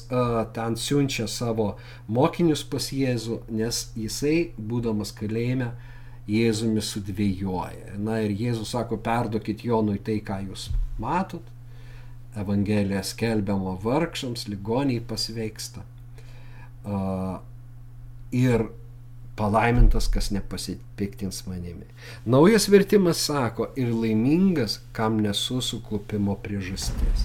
[0.52, 1.70] ten siunčia savo
[2.04, 5.70] mokinius pas Jėzų, nes jisai, būdamas kalėjime,
[6.28, 7.96] Jėzumi sudvėjoja.
[7.96, 10.68] Na ir Jėzus sako, perduokit Jonui tai, ką jūs
[11.00, 11.48] matot.
[12.36, 15.86] Evangelija skelbiamo vargšams, ligoniai pasveiksta.
[18.32, 18.66] Ir
[19.36, 21.88] palaimintas, kas nepasipiktins manimi.
[22.28, 27.24] Naujas vertimas sako, ir laimingas, kam nesu suklupimo priežastis.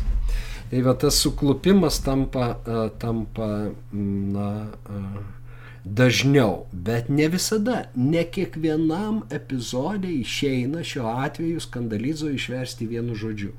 [0.72, 2.56] Tai va tas suklupimas tampa,
[3.00, 3.50] tampa
[3.92, 4.48] na,
[5.86, 13.52] dažniau, bet ne visada, ne kiekvienam epizodė išeina šiuo atveju skandalizo išversti vienu žodžiu.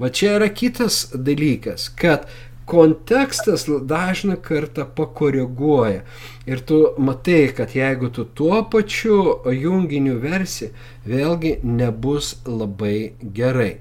[0.00, 2.24] Va čia yra kitas dalykas, kad
[2.66, 6.02] kontekstas dažną kartą pakoreguoja.
[6.46, 10.72] Ir tu matai, kad jeigu tu tuo pačiu junginiu versi,
[11.06, 13.78] vėlgi nebus labai gerai.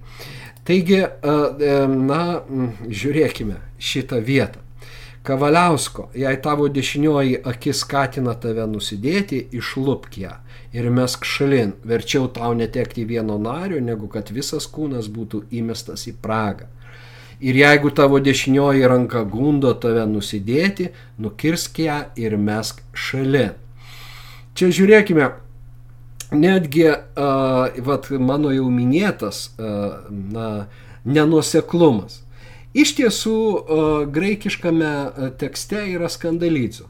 [0.65, 1.03] Taigi,
[1.89, 2.21] na,
[2.89, 4.61] žiūrėkime šitą vietą.
[5.25, 10.35] Kavaliausko, jei tavo dešinioji akis skatina tave nusidėti, išlupk ją
[10.75, 16.17] ir mesk šalin, verčiau tau netekti vieno nario, negu kad visas kūnas būtų įmestas į
[16.21, 16.67] pragą.
[17.45, 20.87] Ir jeigu tavo dešinioji ranka gundo tave nusidėti,
[21.21, 23.51] nukirsk ją ir mesk šalin.
[24.57, 25.27] Čia žiūrėkime,
[26.33, 30.47] netgi, uh, vat, mano jau minėtas, uh, na,
[31.05, 32.23] nenuseklumas.
[32.73, 34.93] Iš tiesų, uh, graikiškame
[35.37, 36.87] tekste yra skandalizo.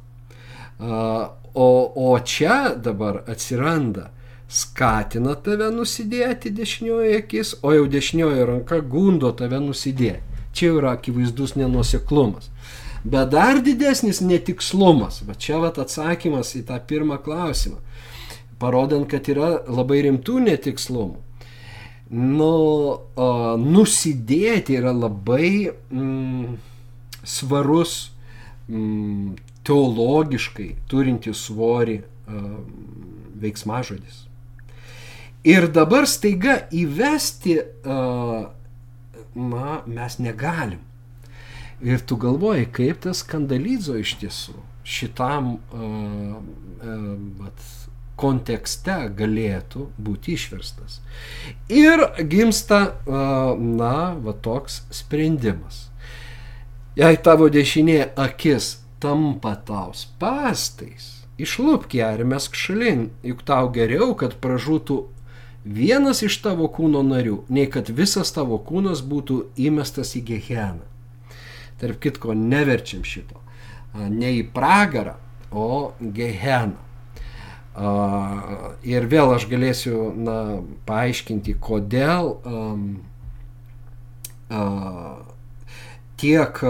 [0.80, 1.68] Uh, o,
[2.12, 4.14] o čia dabar atsiranda
[4.48, 10.35] skatina tave nusidėti dešinioji akis, o jau dešinioji ranka gundo tave nusidėti.
[10.56, 12.50] Čia yra akivaizdus nenuseklumas.
[13.04, 15.22] Bet dar didesnis netikslumas.
[15.28, 17.78] Va čia vat atsakymas į tą pirmą klausimą.
[18.60, 21.22] Parodant, kad yra labai rimtų netikslumų.
[22.16, 22.52] Nu,
[23.18, 23.30] o,
[23.60, 26.58] nusidėti yra labai mm,
[27.26, 27.96] svarus,
[28.70, 29.34] mm,
[29.66, 32.60] teologiškai turinti svorį mm,
[33.42, 34.24] veiksmažodis.
[35.46, 38.48] Ir dabar staiga įvesti, uh,
[39.88, 40.82] mes negalim.
[41.84, 44.56] Ir tu galvoji, kaip tas skandalizo iš tiesų
[44.86, 46.38] šitam uh,
[46.86, 47.74] uh,
[48.16, 51.02] kontekste galėtų būti išverstas.
[51.68, 55.90] Ir gimsta, uh, na, va toks sprendimas.
[56.96, 64.14] Jei tavo dešinė akis tampa tau pastais, išlūpk ją ir mesk šalin, juk tau geriau,
[64.16, 65.02] kad pražūtų
[65.66, 70.86] vienas iš tavo kūno narių, nei kad visas tavo kūnas būtų įmestas į geheną.
[71.82, 73.42] Tarp kitko, neverčiam šito.
[73.96, 75.18] Ne į pragarą,
[75.52, 76.80] o geheną.
[78.88, 80.38] Ir vėl aš galėsiu na,
[80.88, 82.86] paaiškinti, kodėl um,
[84.48, 85.18] uh,
[86.20, 86.62] tiek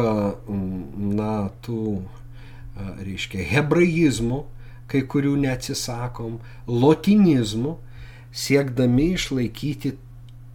[1.19, 1.33] na,
[1.65, 2.01] tų,
[2.75, 4.43] reiškia, hebraizmų,
[4.89, 6.39] kai kurių neatsisakom,
[6.69, 7.77] lotinizmų,
[8.35, 9.95] siekdami išlaikyti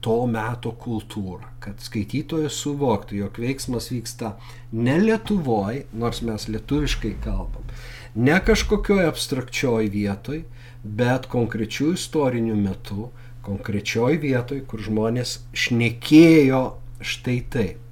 [0.04, 4.34] to meto kultūrą, kad skaitytojas suvoktų, jog veiksmas vyksta
[4.72, 7.66] ne Lietuvoje, nors mes lietuviškai kalbam,
[8.14, 10.44] ne kažkokioj abstrakčioj vietoj,
[10.84, 13.10] bet konkrečių istorinių metų,
[13.44, 16.64] konkrečioj vietoj, kur žmonės šnekėjo
[17.04, 17.86] štai taip.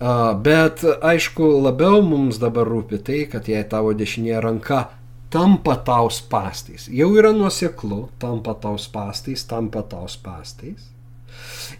[0.00, 4.86] Bet aišku, labiau mums dabar rūpi tai, kad jei tavo dešinė ranka
[5.30, 6.88] tampa tau spastais.
[6.90, 10.90] Jau yra nuoseklu, tampa tau spastais, tampa tau spastais.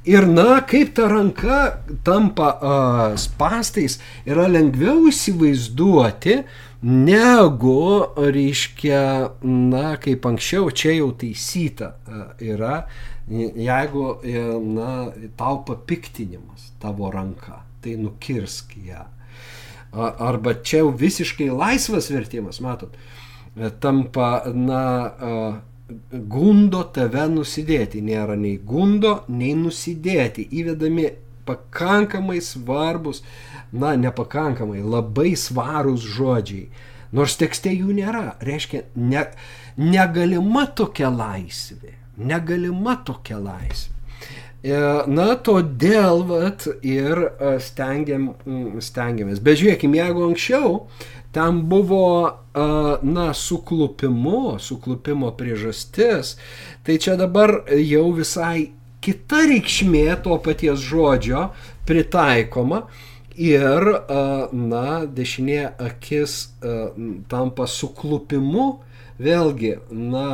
[0.06, 6.40] Ir na, kaip ta ranka tampa uh, spastais, yra lengviau įsivaizduoti,
[6.86, 9.02] negu, reiškia,
[9.44, 12.84] na, kaip anksčiau čia jau taisyta uh, yra,
[13.30, 14.06] jeigu,
[14.72, 14.90] na,
[15.38, 19.04] tau papiktinimas tavo ranka, tai nukirsk ją.
[19.92, 22.94] Arba čia jau visiškai laisvas vertimas, matot,
[23.80, 24.82] tampa, na,
[26.12, 28.02] gundo tave nusidėti.
[28.04, 30.46] Nėra nei gundo, nei nusidėti.
[30.60, 31.08] Įvedami
[31.48, 33.24] pakankamai svarbus,
[33.72, 36.68] na, nepakankamai, labai svarūs žodžiai.
[37.16, 38.36] Nors tekste jų nėra.
[38.46, 39.24] Reiškia, ne,
[39.78, 41.96] negalima tokia laisvė.
[42.20, 43.96] Negalima tokia laisvė.
[44.60, 44.76] E,
[45.08, 47.24] na, todėl vat, ir
[47.64, 48.34] stengiam,
[48.84, 49.40] stengiamės.
[49.42, 50.74] Bet žiūrėkime, jeigu anksčiau
[51.30, 52.06] Ten buvo,
[53.06, 56.34] na, suklupimo, suklupimo priežastis.
[56.82, 58.72] Tai čia dabar jau visai
[59.04, 61.46] kita reikšmė to paties žodžio
[61.86, 62.82] pritaikoma.
[63.40, 63.86] Ir,
[64.52, 66.50] na, dešinė akis
[67.30, 68.66] tampa suklupimu.
[69.20, 70.26] Vėlgi, na,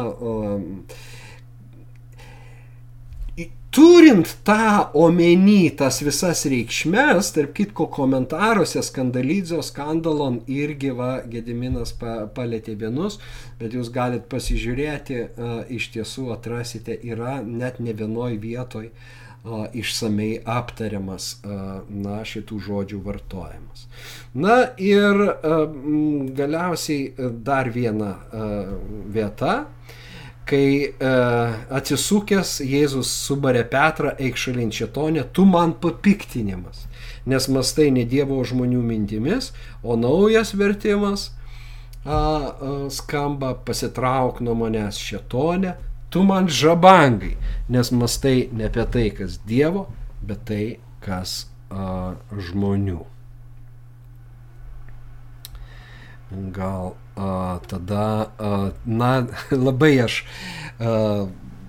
[3.77, 12.23] turint tą omeny, tas visas reikšmes, tarp kitko komentaruose skandalidzo, skandalon irgi va Gediminas pa,
[12.33, 13.19] palėtė vienus,
[13.61, 20.41] bet jūs galit pasižiūrėti, a, iš tiesų atrasite, yra net ne vienoj vietoj a, išsamei
[20.41, 21.61] aptariamas a,
[21.93, 23.87] na, šitų žodžių vartojimas.
[24.33, 25.21] Na ir
[26.41, 28.15] galiausiai dar viena
[29.13, 29.67] vieta
[30.47, 31.13] kai e,
[31.75, 36.85] atsisukęs Jėzus subarė Petrą, eik šalin šetonė, tu man papiktinimas,
[37.27, 39.51] nes mastai ne Dievo žmonių mintimis,
[39.83, 41.33] o naujas vertimas
[42.05, 45.75] a, a, skamba pasitrauk nuo manęs šetonė,
[46.15, 47.35] tu man žabangai,
[47.73, 49.89] nes mastai ne apie tai, kas Dievo,
[50.23, 50.65] bet tai,
[51.03, 53.03] kas a, žmonių.
[56.55, 58.31] Gal tada,
[58.85, 59.11] na,
[59.67, 60.21] labai aš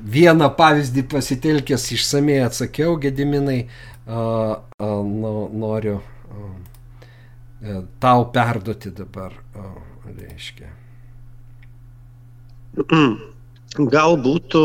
[0.08, 3.62] vieną pavyzdį pasitelkęs išsamei atsakiau, Gediminai,
[5.64, 6.04] noriu a,
[8.04, 9.34] tau perduoti dabar,
[10.08, 10.70] reiškia.
[13.94, 14.62] Gal būtų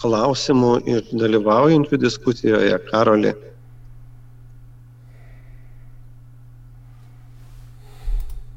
[0.00, 3.32] klausimų ir dalyvaujančių diskusijoje, Karoli?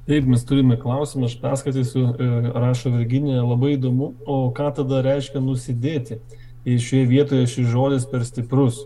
[0.04, 2.26] Taip, mes turime klausimą, aš perskaitysiu, e,
[2.60, 6.18] rašo Virginija, labai įdomu, o ką tada reiškia nusidėti?
[6.68, 8.82] Jei šioje vietoje šis žodis per stiprus,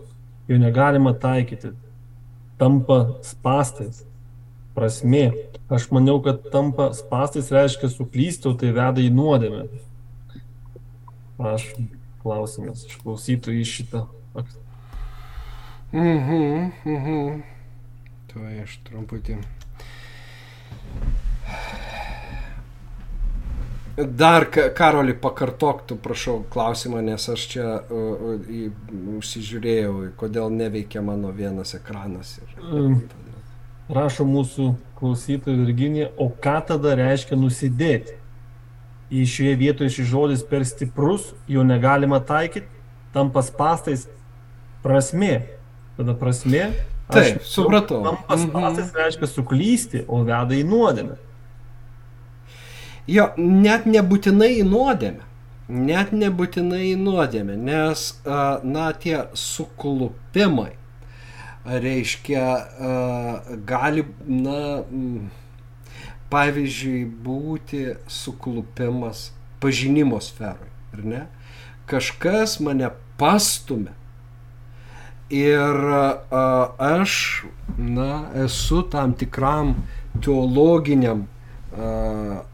[0.46, 1.72] jo negalima taikyti,
[2.58, 4.04] tampa spastais.
[4.78, 5.32] Prasmė.
[5.74, 9.66] Aš maniau, kad tampa spastais reiškia suklysti, o tai veda į nuodėmę.
[11.50, 11.66] Aš
[12.22, 14.06] klausimas, išklausytų į šitą.
[15.90, 17.46] Mhm, mhm.
[18.30, 19.42] Tuoj aš trumputį.
[23.98, 31.32] Dar, Karoli, pakartok, tu prašau klausimą, nes aš čia uh, uh, užsižiūrėjau, kodėl neveikia mano
[31.34, 32.36] vienas ekranas.
[32.38, 33.00] Ir...
[33.90, 34.68] Rašo mūsų
[35.00, 38.14] klausytoja Virginija, o ką tada reiškia nusidėti?
[39.10, 42.68] Į šioje vietoje šis žodis per stiprus, jo negalima taikyti,
[43.14, 44.06] tampa pastais
[44.84, 45.40] prasmė.
[45.98, 46.68] Tada prasmė.
[47.10, 48.04] Taip, supratau.
[48.04, 48.98] Tampas pastais mhm.
[49.00, 51.16] reiškia suklysti, o veda į nuodėmę.
[53.08, 55.24] Jo, net nebūtinai į nuodėmę.
[55.68, 60.70] Net nebūtinai į nuodėmę, nes, na, tie suklupimai,
[61.68, 62.44] reiškia,
[63.68, 64.60] gali, na,
[66.32, 67.82] pavyzdžiui, būti
[68.12, 69.30] suklupimas
[69.60, 71.22] pažinimo sferoje, ar ne?
[71.88, 72.90] Kažkas mane
[73.20, 73.92] pastumė.
[75.32, 76.44] Ir a,
[76.80, 77.44] aš,
[77.76, 79.74] na, esu tam tikram
[80.24, 81.26] teologiniam
[81.72, 82.44] a,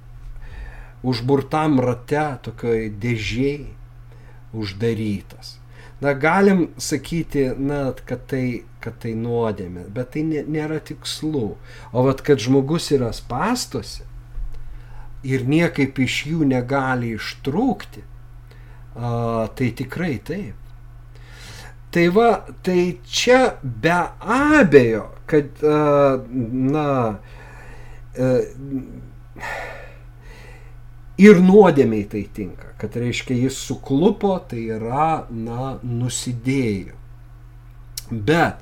[1.04, 3.68] užburtam rate, tokioj dėžiai
[4.54, 5.58] uždarytas.
[6.00, 11.54] Na, galim sakyti, na, kad tai, kad tai nuodėmė, bet tai nėra tikslu.
[11.92, 14.04] O vat, kad žmogus yra spastuose
[15.24, 18.02] ir niekaip iš jų negali ištrūkti,
[18.96, 20.60] a, tai tikrai taip.
[21.94, 22.28] Tai va,
[22.66, 23.94] tai čia be
[24.34, 26.18] abejo, kad, a,
[26.74, 26.88] na,
[28.18, 28.34] a,
[31.20, 36.98] ir nuodėmiai tai tinka, kad reiškia jis suklupo, tai yra, na, nusidėjo.
[38.10, 38.60] Bet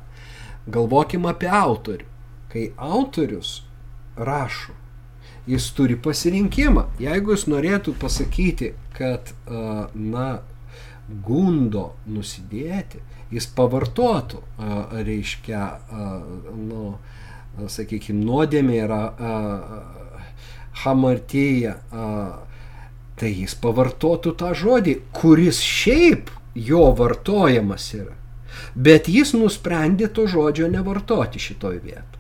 [0.70, 2.09] galvokim apie autorių.
[2.53, 3.62] Kai autorius
[4.16, 4.74] rašo,
[5.48, 6.84] jis turi pasirinkimą.
[7.00, 9.32] Jeigu jis norėtų pasakyti, kad,
[9.94, 10.42] na,
[11.26, 13.00] gundo nusidėti,
[13.32, 14.42] jis pavartotų,
[15.09, 15.64] reiškia,
[16.61, 16.92] nu,
[17.72, 19.03] sakykime, nuodėmė yra
[20.83, 21.76] hamartėja,
[23.20, 28.16] tai jis pavartotų tą žodį, kuris šiaip jo vartojamas yra.
[28.74, 32.18] Bet jis nusprendė to žodžio nevartoti šitoj vietoj.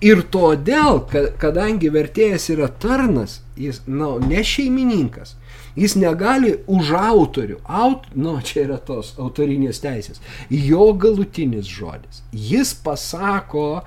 [0.00, 5.34] Ir todėl, kad, kadangi vertėjas yra tarnas, jis, na, nu, ne šeimininkas,
[5.76, 12.22] jis negali už autorių, aut, nu, čia yra tos autorinės teisės, jo galutinis žodis.
[12.32, 13.82] Jis pasako,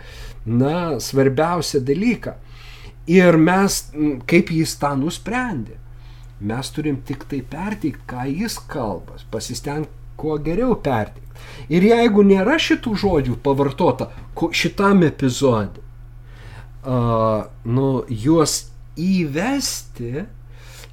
[0.45, 2.37] na, svarbiausią dalyką.
[3.07, 3.79] Ir mes,
[4.29, 5.75] kaip jis tą nusprendė,
[6.39, 11.21] mes turim tik tai perteikti, ką jis kalba, pasistengti kuo geriau perteikti.
[11.73, 14.09] Ir jeigu nėra šitų žodžių pavartota
[14.55, 15.83] šitam epizodui,
[16.83, 20.25] uh, nu, juos įvesti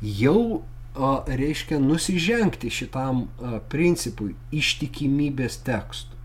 [0.00, 6.18] jau uh, reiškia nusižengti šitam uh, principui ištikimybės tekstui.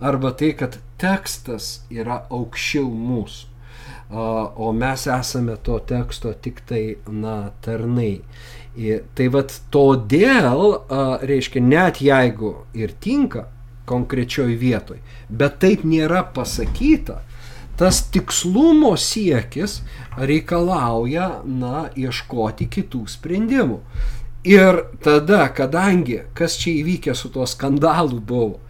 [0.00, 3.49] Arba tai, kad tekstas yra aukščiau mūsų
[4.10, 8.20] o mes esame to teksto tik tai, na, tarnai.
[9.14, 10.62] Tai vad todėl,
[11.26, 13.48] reiškia, net jeigu ir tinka
[13.90, 17.20] konkrečioj vietoj, bet taip nėra pasakyta,
[17.80, 19.80] tas tikslumo siekis
[20.18, 23.80] reikalauja, na, ieškoti kitų sprendimų.
[24.46, 28.60] Ir tada, kadangi, kas čia įvykė su tuo skandalu buvo,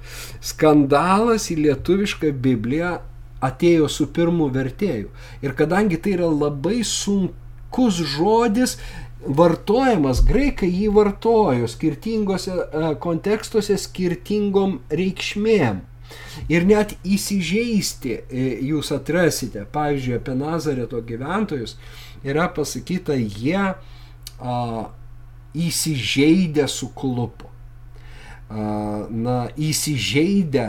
[0.43, 2.97] skandalas į lietuvišką Bibliją
[3.45, 5.11] atėjo su pirmu vertėju.
[5.45, 8.77] Ir kadangi tai yra labai sunkus žodis,
[9.21, 15.83] vartojamas, graikai jį vartojo skirtingose e, kontekstuose skirtingom reikšmėm.
[16.51, 21.77] Ir net įsižeisti e, jūs atrasite, pavyzdžiui, apie Nazareto gyventojus
[22.27, 24.57] yra pasakyta, jie a,
[25.55, 27.51] įsižeidę suklupo.
[28.51, 30.67] A, na, įsižeidę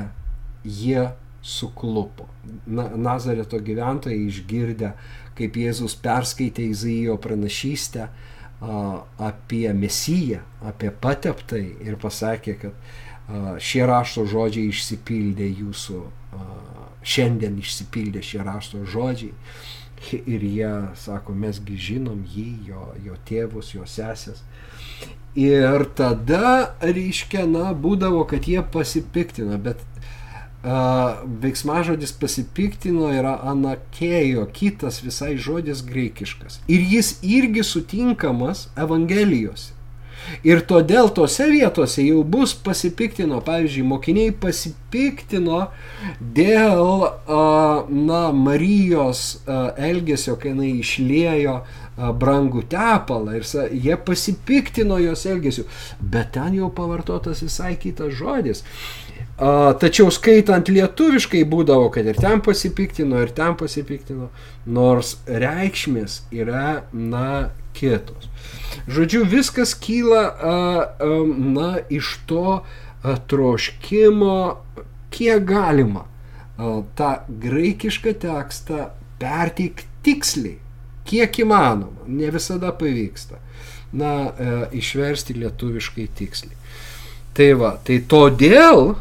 [0.67, 1.07] jie
[1.41, 2.27] suklupo.
[2.67, 4.93] Na, Nazareto gyventojai išgirdę,
[5.37, 8.11] kaip Jėzus perskaitė Izaijo pranašystę a,
[9.17, 16.01] apie Mesiją, apie pateptai ir pasakė, kad a, šie rašto žodžiai išsipildė jūsų,
[16.37, 16.47] a,
[17.01, 19.33] šiandien išsipildė šie rašto žodžiai.
[20.11, 24.41] Ir jie sako, mesgi žinom jį, jo, jo tėvus, jo sesės.
[25.37, 29.79] Ir tada, reiškia, na, būdavo, kad jie pasipiktina, bet
[30.63, 36.61] veiksmažodis pasipiktino yra anakėjo, kitas visai žodis greikiškas.
[36.69, 39.73] Ir jis irgi sutinkamas Evangelijose.
[40.45, 45.63] Ir todėl tose vietose jau bus pasipiktino, pavyzdžiui, mokiniai pasipiktino
[46.37, 47.07] dėl
[47.89, 51.55] na, Marijos elgesio, kai jinai išliejo
[52.21, 55.65] brangų tepalą ir jie pasipiktino jos elgesiu,
[56.01, 58.63] bet ten jau pavartotas visai kitas žodis.
[59.41, 64.27] A, tačiau skaitant lietuviškai būdavo, kad ir ten pasipiktino, ir ten pasipiktino,
[64.69, 68.29] nors reikšmės yra, na, kitos.
[68.85, 71.09] Žodžiu, viskas kyla, a, a,
[71.57, 74.37] na, iš to a, troškimo,
[75.09, 77.11] kiek galima a, tą
[77.41, 80.59] graikišką tekstą perteikti tiksliai,
[81.09, 83.41] kiek įmanoma, ne visada pavyksta,
[83.89, 86.60] na, a, išversti lietuviškai tiksliai.
[87.31, 88.95] Tai va, tai todėl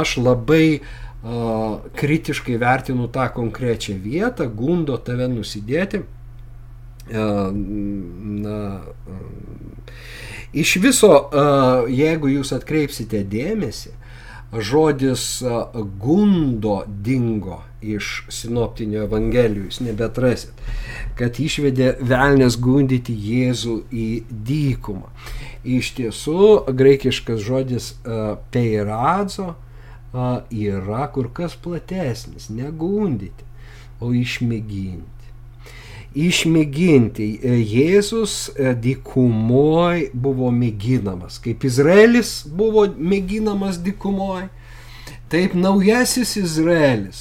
[0.00, 0.80] aš labai
[2.00, 6.04] kritiškai vertinu tą konkrečią vietą, gundo tave nusidėti.
[7.10, 8.58] Na,
[10.54, 11.10] iš viso,
[11.90, 13.96] jeigu jūs atkreipsite dėmesį,
[14.54, 15.42] žodis
[16.02, 20.54] gundo dingo iš sinoptinių evangelijų, jūs nebetrasit,
[21.18, 25.10] kad išvedė velnės gundyti Jėzų į dykumą.
[25.60, 27.90] Iš tiesų, graikiškas žodis
[28.54, 29.58] peiradzo uh,
[30.50, 33.44] yra kur kas platesnis, negundyti,
[34.00, 35.06] o išmėginti.
[36.18, 37.28] Išmėginti.
[37.70, 44.48] Jėzus dykumoj buvo mėginamas, kaip Izraelis buvo mėginamas dykumoj,
[45.30, 47.20] taip naujasis Izraelis,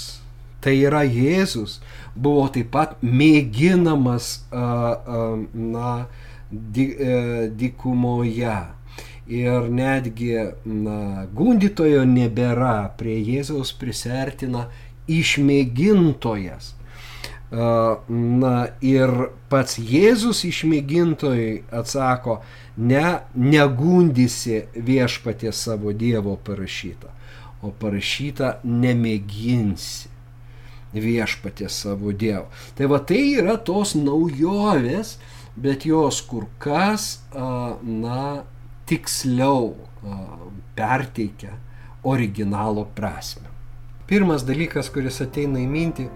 [0.64, 1.78] tai yra Jėzus,
[2.16, 5.94] buvo taip pat mėginamas, na,
[6.50, 8.58] di, e, dykumoje.
[9.30, 10.34] Ir netgi
[10.66, 14.66] na, gundytojo nebėra, prie Jėzaus prisertina
[15.06, 16.74] išmėgintojas.
[17.50, 19.14] Na ir
[19.50, 22.39] pats Jėzus išmėgintojai atsako,
[22.78, 27.10] ne, negundysi viešpatė savo Dievo parašyta,
[27.66, 30.14] o parašyta nemėginsi
[30.93, 32.47] viešpatė savo Dievo.
[32.78, 35.18] Tai va tai yra tos naujovės,
[35.62, 37.20] bet jos kur kas,
[37.84, 38.43] na,
[38.89, 39.76] tiksliau
[40.76, 41.53] perteikia
[42.03, 43.47] originalo prasme.
[44.07, 46.07] Pirmas dalykas, kuris ateina į mintį,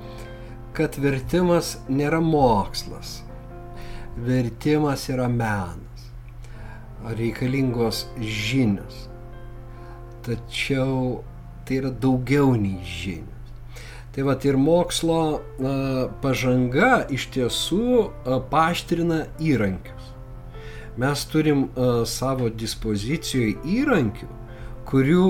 [0.73, 3.19] kad vertimas nėra mokslas.
[4.17, 6.07] Vertimas yra menas.
[7.03, 9.09] Reikalingos žinios.
[10.25, 11.21] Tačiau
[11.67, 13.42] tai yra daugiau nei žinios.
[14.13, 15.41] Tai va ir mokslo
[16.21, 18.09] pažanga iš tiesų
[18.51, 20.11] paštrina įrankius.
[21.01, 21.63] Mes turim
[22.05, 24.27] savo dispozicijoje įrankių,
[24.85, 25.29] kurių,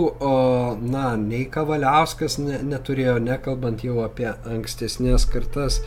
[0.83, 5.79] na, nei Kavaliauskas ne, neturėjo, nekalbant jau apie ankstesnės kartas,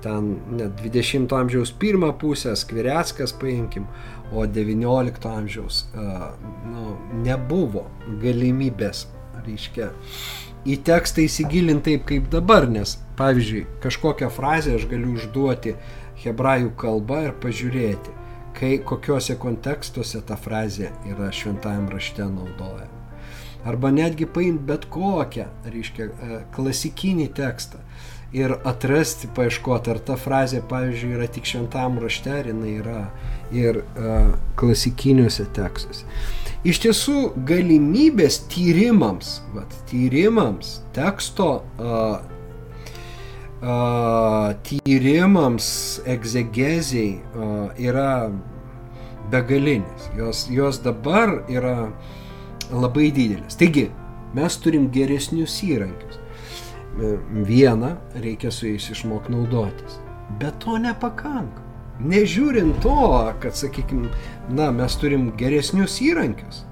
[0.00, 3.84] ten net 20 amžiaus pirmą pusę, Skvireckas paimkim,
[4.32, 6.30] o 19 amžiaus uh,
[6.68, 7.84] nu, nebuvo
[8.22, 9.06] galimybės,
[9.44, 9.90] reiškia,
[10.66, 15.74] į tekstą įsigilinti taip kaip dabar, nes pavyzdžiui, kažkokią frazę aš galiu užduoti
[16.24, 18.14] hebrajų kalba ir pažiūrėti,
[18.58, 22.94] kai kokiuose kontekstuose ta frazė yra šventajam rašte naudojama.
[23.68, 27.80] Arba netgi paimti bet kokią, reiškia, e, klasikinį tekstą
[28.32, 32.98] ir atrasti, paieškoti, ar ta frazė, pavyzdžiui, yra tik šventam rašte, ar jinai yra
[33.54, 36.04] ir uh, klasikiniuose tekstuose.
[36.66, 42.16] Iš tiesų, galimybės tyrimams, vat, tyrimams, teksto uh,
[43.62, 45.68] uh, tyrimams,
[46.10, 48.32] egzegeziai uh, yra
[49.30, 50.10] begalinės.
[50.18, 51.92] Jos, jos dabar yra
[52.72, 53.54] labai didelės.
[53.60, 53.86] Taigi,
[54.34, 56.18] mes turim geresnius įrankius.
[57.46, 60.00] Vieną reikia su jais išmokti naudotis.
[60.42, 61.67] Bet to nepakanka.
[61.98, 64.12] Nežiūrint to, kad, sakykime,
[64.54, 66.62] na, mes turim geresnius įrankius.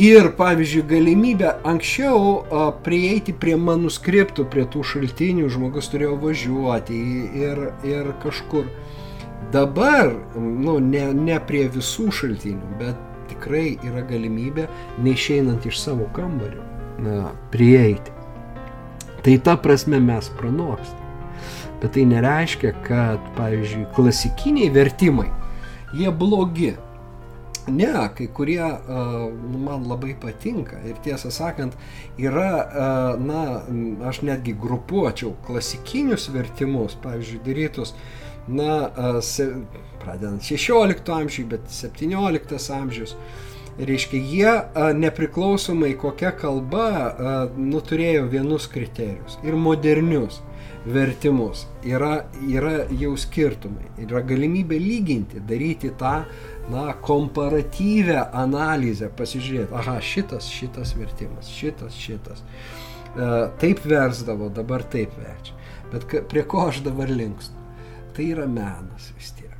[0.00, 7.00] Ir, pavyzdžiui, galimybę anksčiau a, prieiti prie manuskriptų, prie tų šaltinių, žmogus turėjo važiuoti
[7.40, 8.68] ir, ir kažkur.
[9.52, 14.68] Dabar, nu, ne, ne prie visų šaltinių, bet tikrai yra galimybė,
[15.02, 16.62] neišeinant iš savo kambario,
[17.02, 18.14] na, prieiti.
[19.24, 20.99] Tai ta prasme mes pranokstam.
[21.80, 25.30] Bet tai nereiškia, kad, pavyzdžiui, klasikiniai vertimai,
[25.96, 26.74] jie blogi.
[27.70, 29.28] Ne, kai kurie uh,
[29.64, 30.80] man labai patinka.
[30.88, 31.76] Ir tiesą sakant,
[32.18, 33.42] yra, uh, na,
[34.08, 37.94] aš netgi grupuočiau klasikinius vertimus, pavyzdžiui, darytus,
[38.48, 39.46] na, uh, se,
[40.02, 43.14] pradedant 16 amžiui, bet 17 amžius,
[43.80, 49.38] reiškia, jie a, nepriklausomai kokia kalba a, nu, turėjo vienus kriterijus.
[49.46, 50.40] Ir modernius
[50.86, 51.66] vertimus.
[51.84, 56.20] Yra, yra jau skirtumai, yra galimybė lyginti, daryti tą
[56.70, 62.44] na, komparatyvę analizę, pasižiūrėti, aha, šitas, šitas vertimas, šitas, šitas.
[63.10, 65.56] E, taip versdavo, dabar taip verčia.
[65.90, 67.56] Bet prie ko aš dabar linkstu?
[68.14, 69.56] Tai yra menas vis tiek.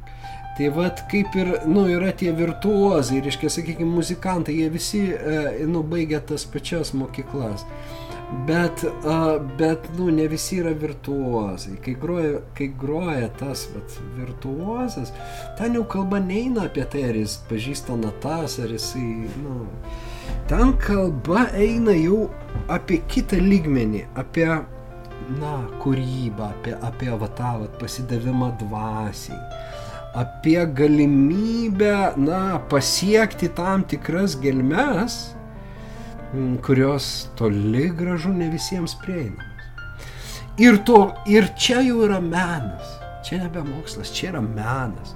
[0.59, 5.83] Tai vad kaip ir, nu, yra tie virtuozai, reiškia, sakykime, muzikantai, jie visi, e, nu,
[5.87, 7.67] baigia tas pačias mokyklas.
[8.31, 11.75] Bet, uh, bet, nu, ne visi yra virtuozai.
[11.83, 15.11] Kai groja, kai groja tas vat, virtuozas,
[15.59, 19.65] ten jau kalba neina apie tai, ar jis pažįsta natas, ar jisai, nu,
[20.51, 22.29] ten kalba eina jau
[22.71, 24.47] apie kitą lygmenį, apie,
[25.41, 29.43] na, kūrybą, apie, apie vatą, pasidavimą dvasiai,
[30.23, 35.21] apie galimybę, na, pasiekti tam tikras gelmes,
[36.63, 39.47] kurios toli gražu ne visiems prieinamos.
[40.61, 45.15] Ir, to, ir čia jau yra menas, čia nebe mokslas, čia yra menas.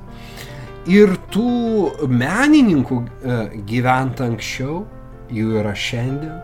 [0.89, 3.37] Ir tų menininkų e,
[3.69, 4.85] gyventa anksčiau,
[5.33, 6.41] jų yra šiandien.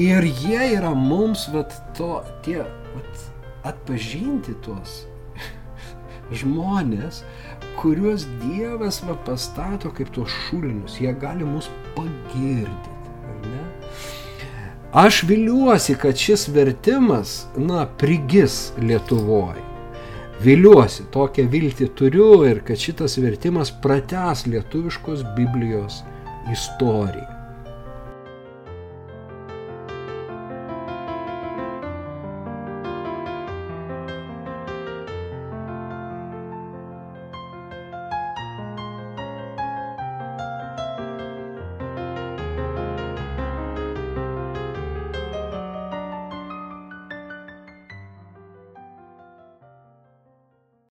[0.00, 2.62] Ir jie yra mums, vat, to, tie,
[2.94, 3.26] vat,
[3.72, 5.02] atpažinti tuos
[6.42, 7.22] žmonės,
[7.82, 11.70] kuriuos Dievas va, pastato kaip tuos šulinius, jie gali mus
[13.42, 13.72] pagirdyti.
[14.92, 19.62] Aš viliuosi, kad šis vertimas, na, prigis Lietuvoje.
[20.42, 26.00] Viliuosi, tokią viltį turiu ir kad šitas vertimas prates lietuviškos Biblijos
[26.52, 27.41] istoriją.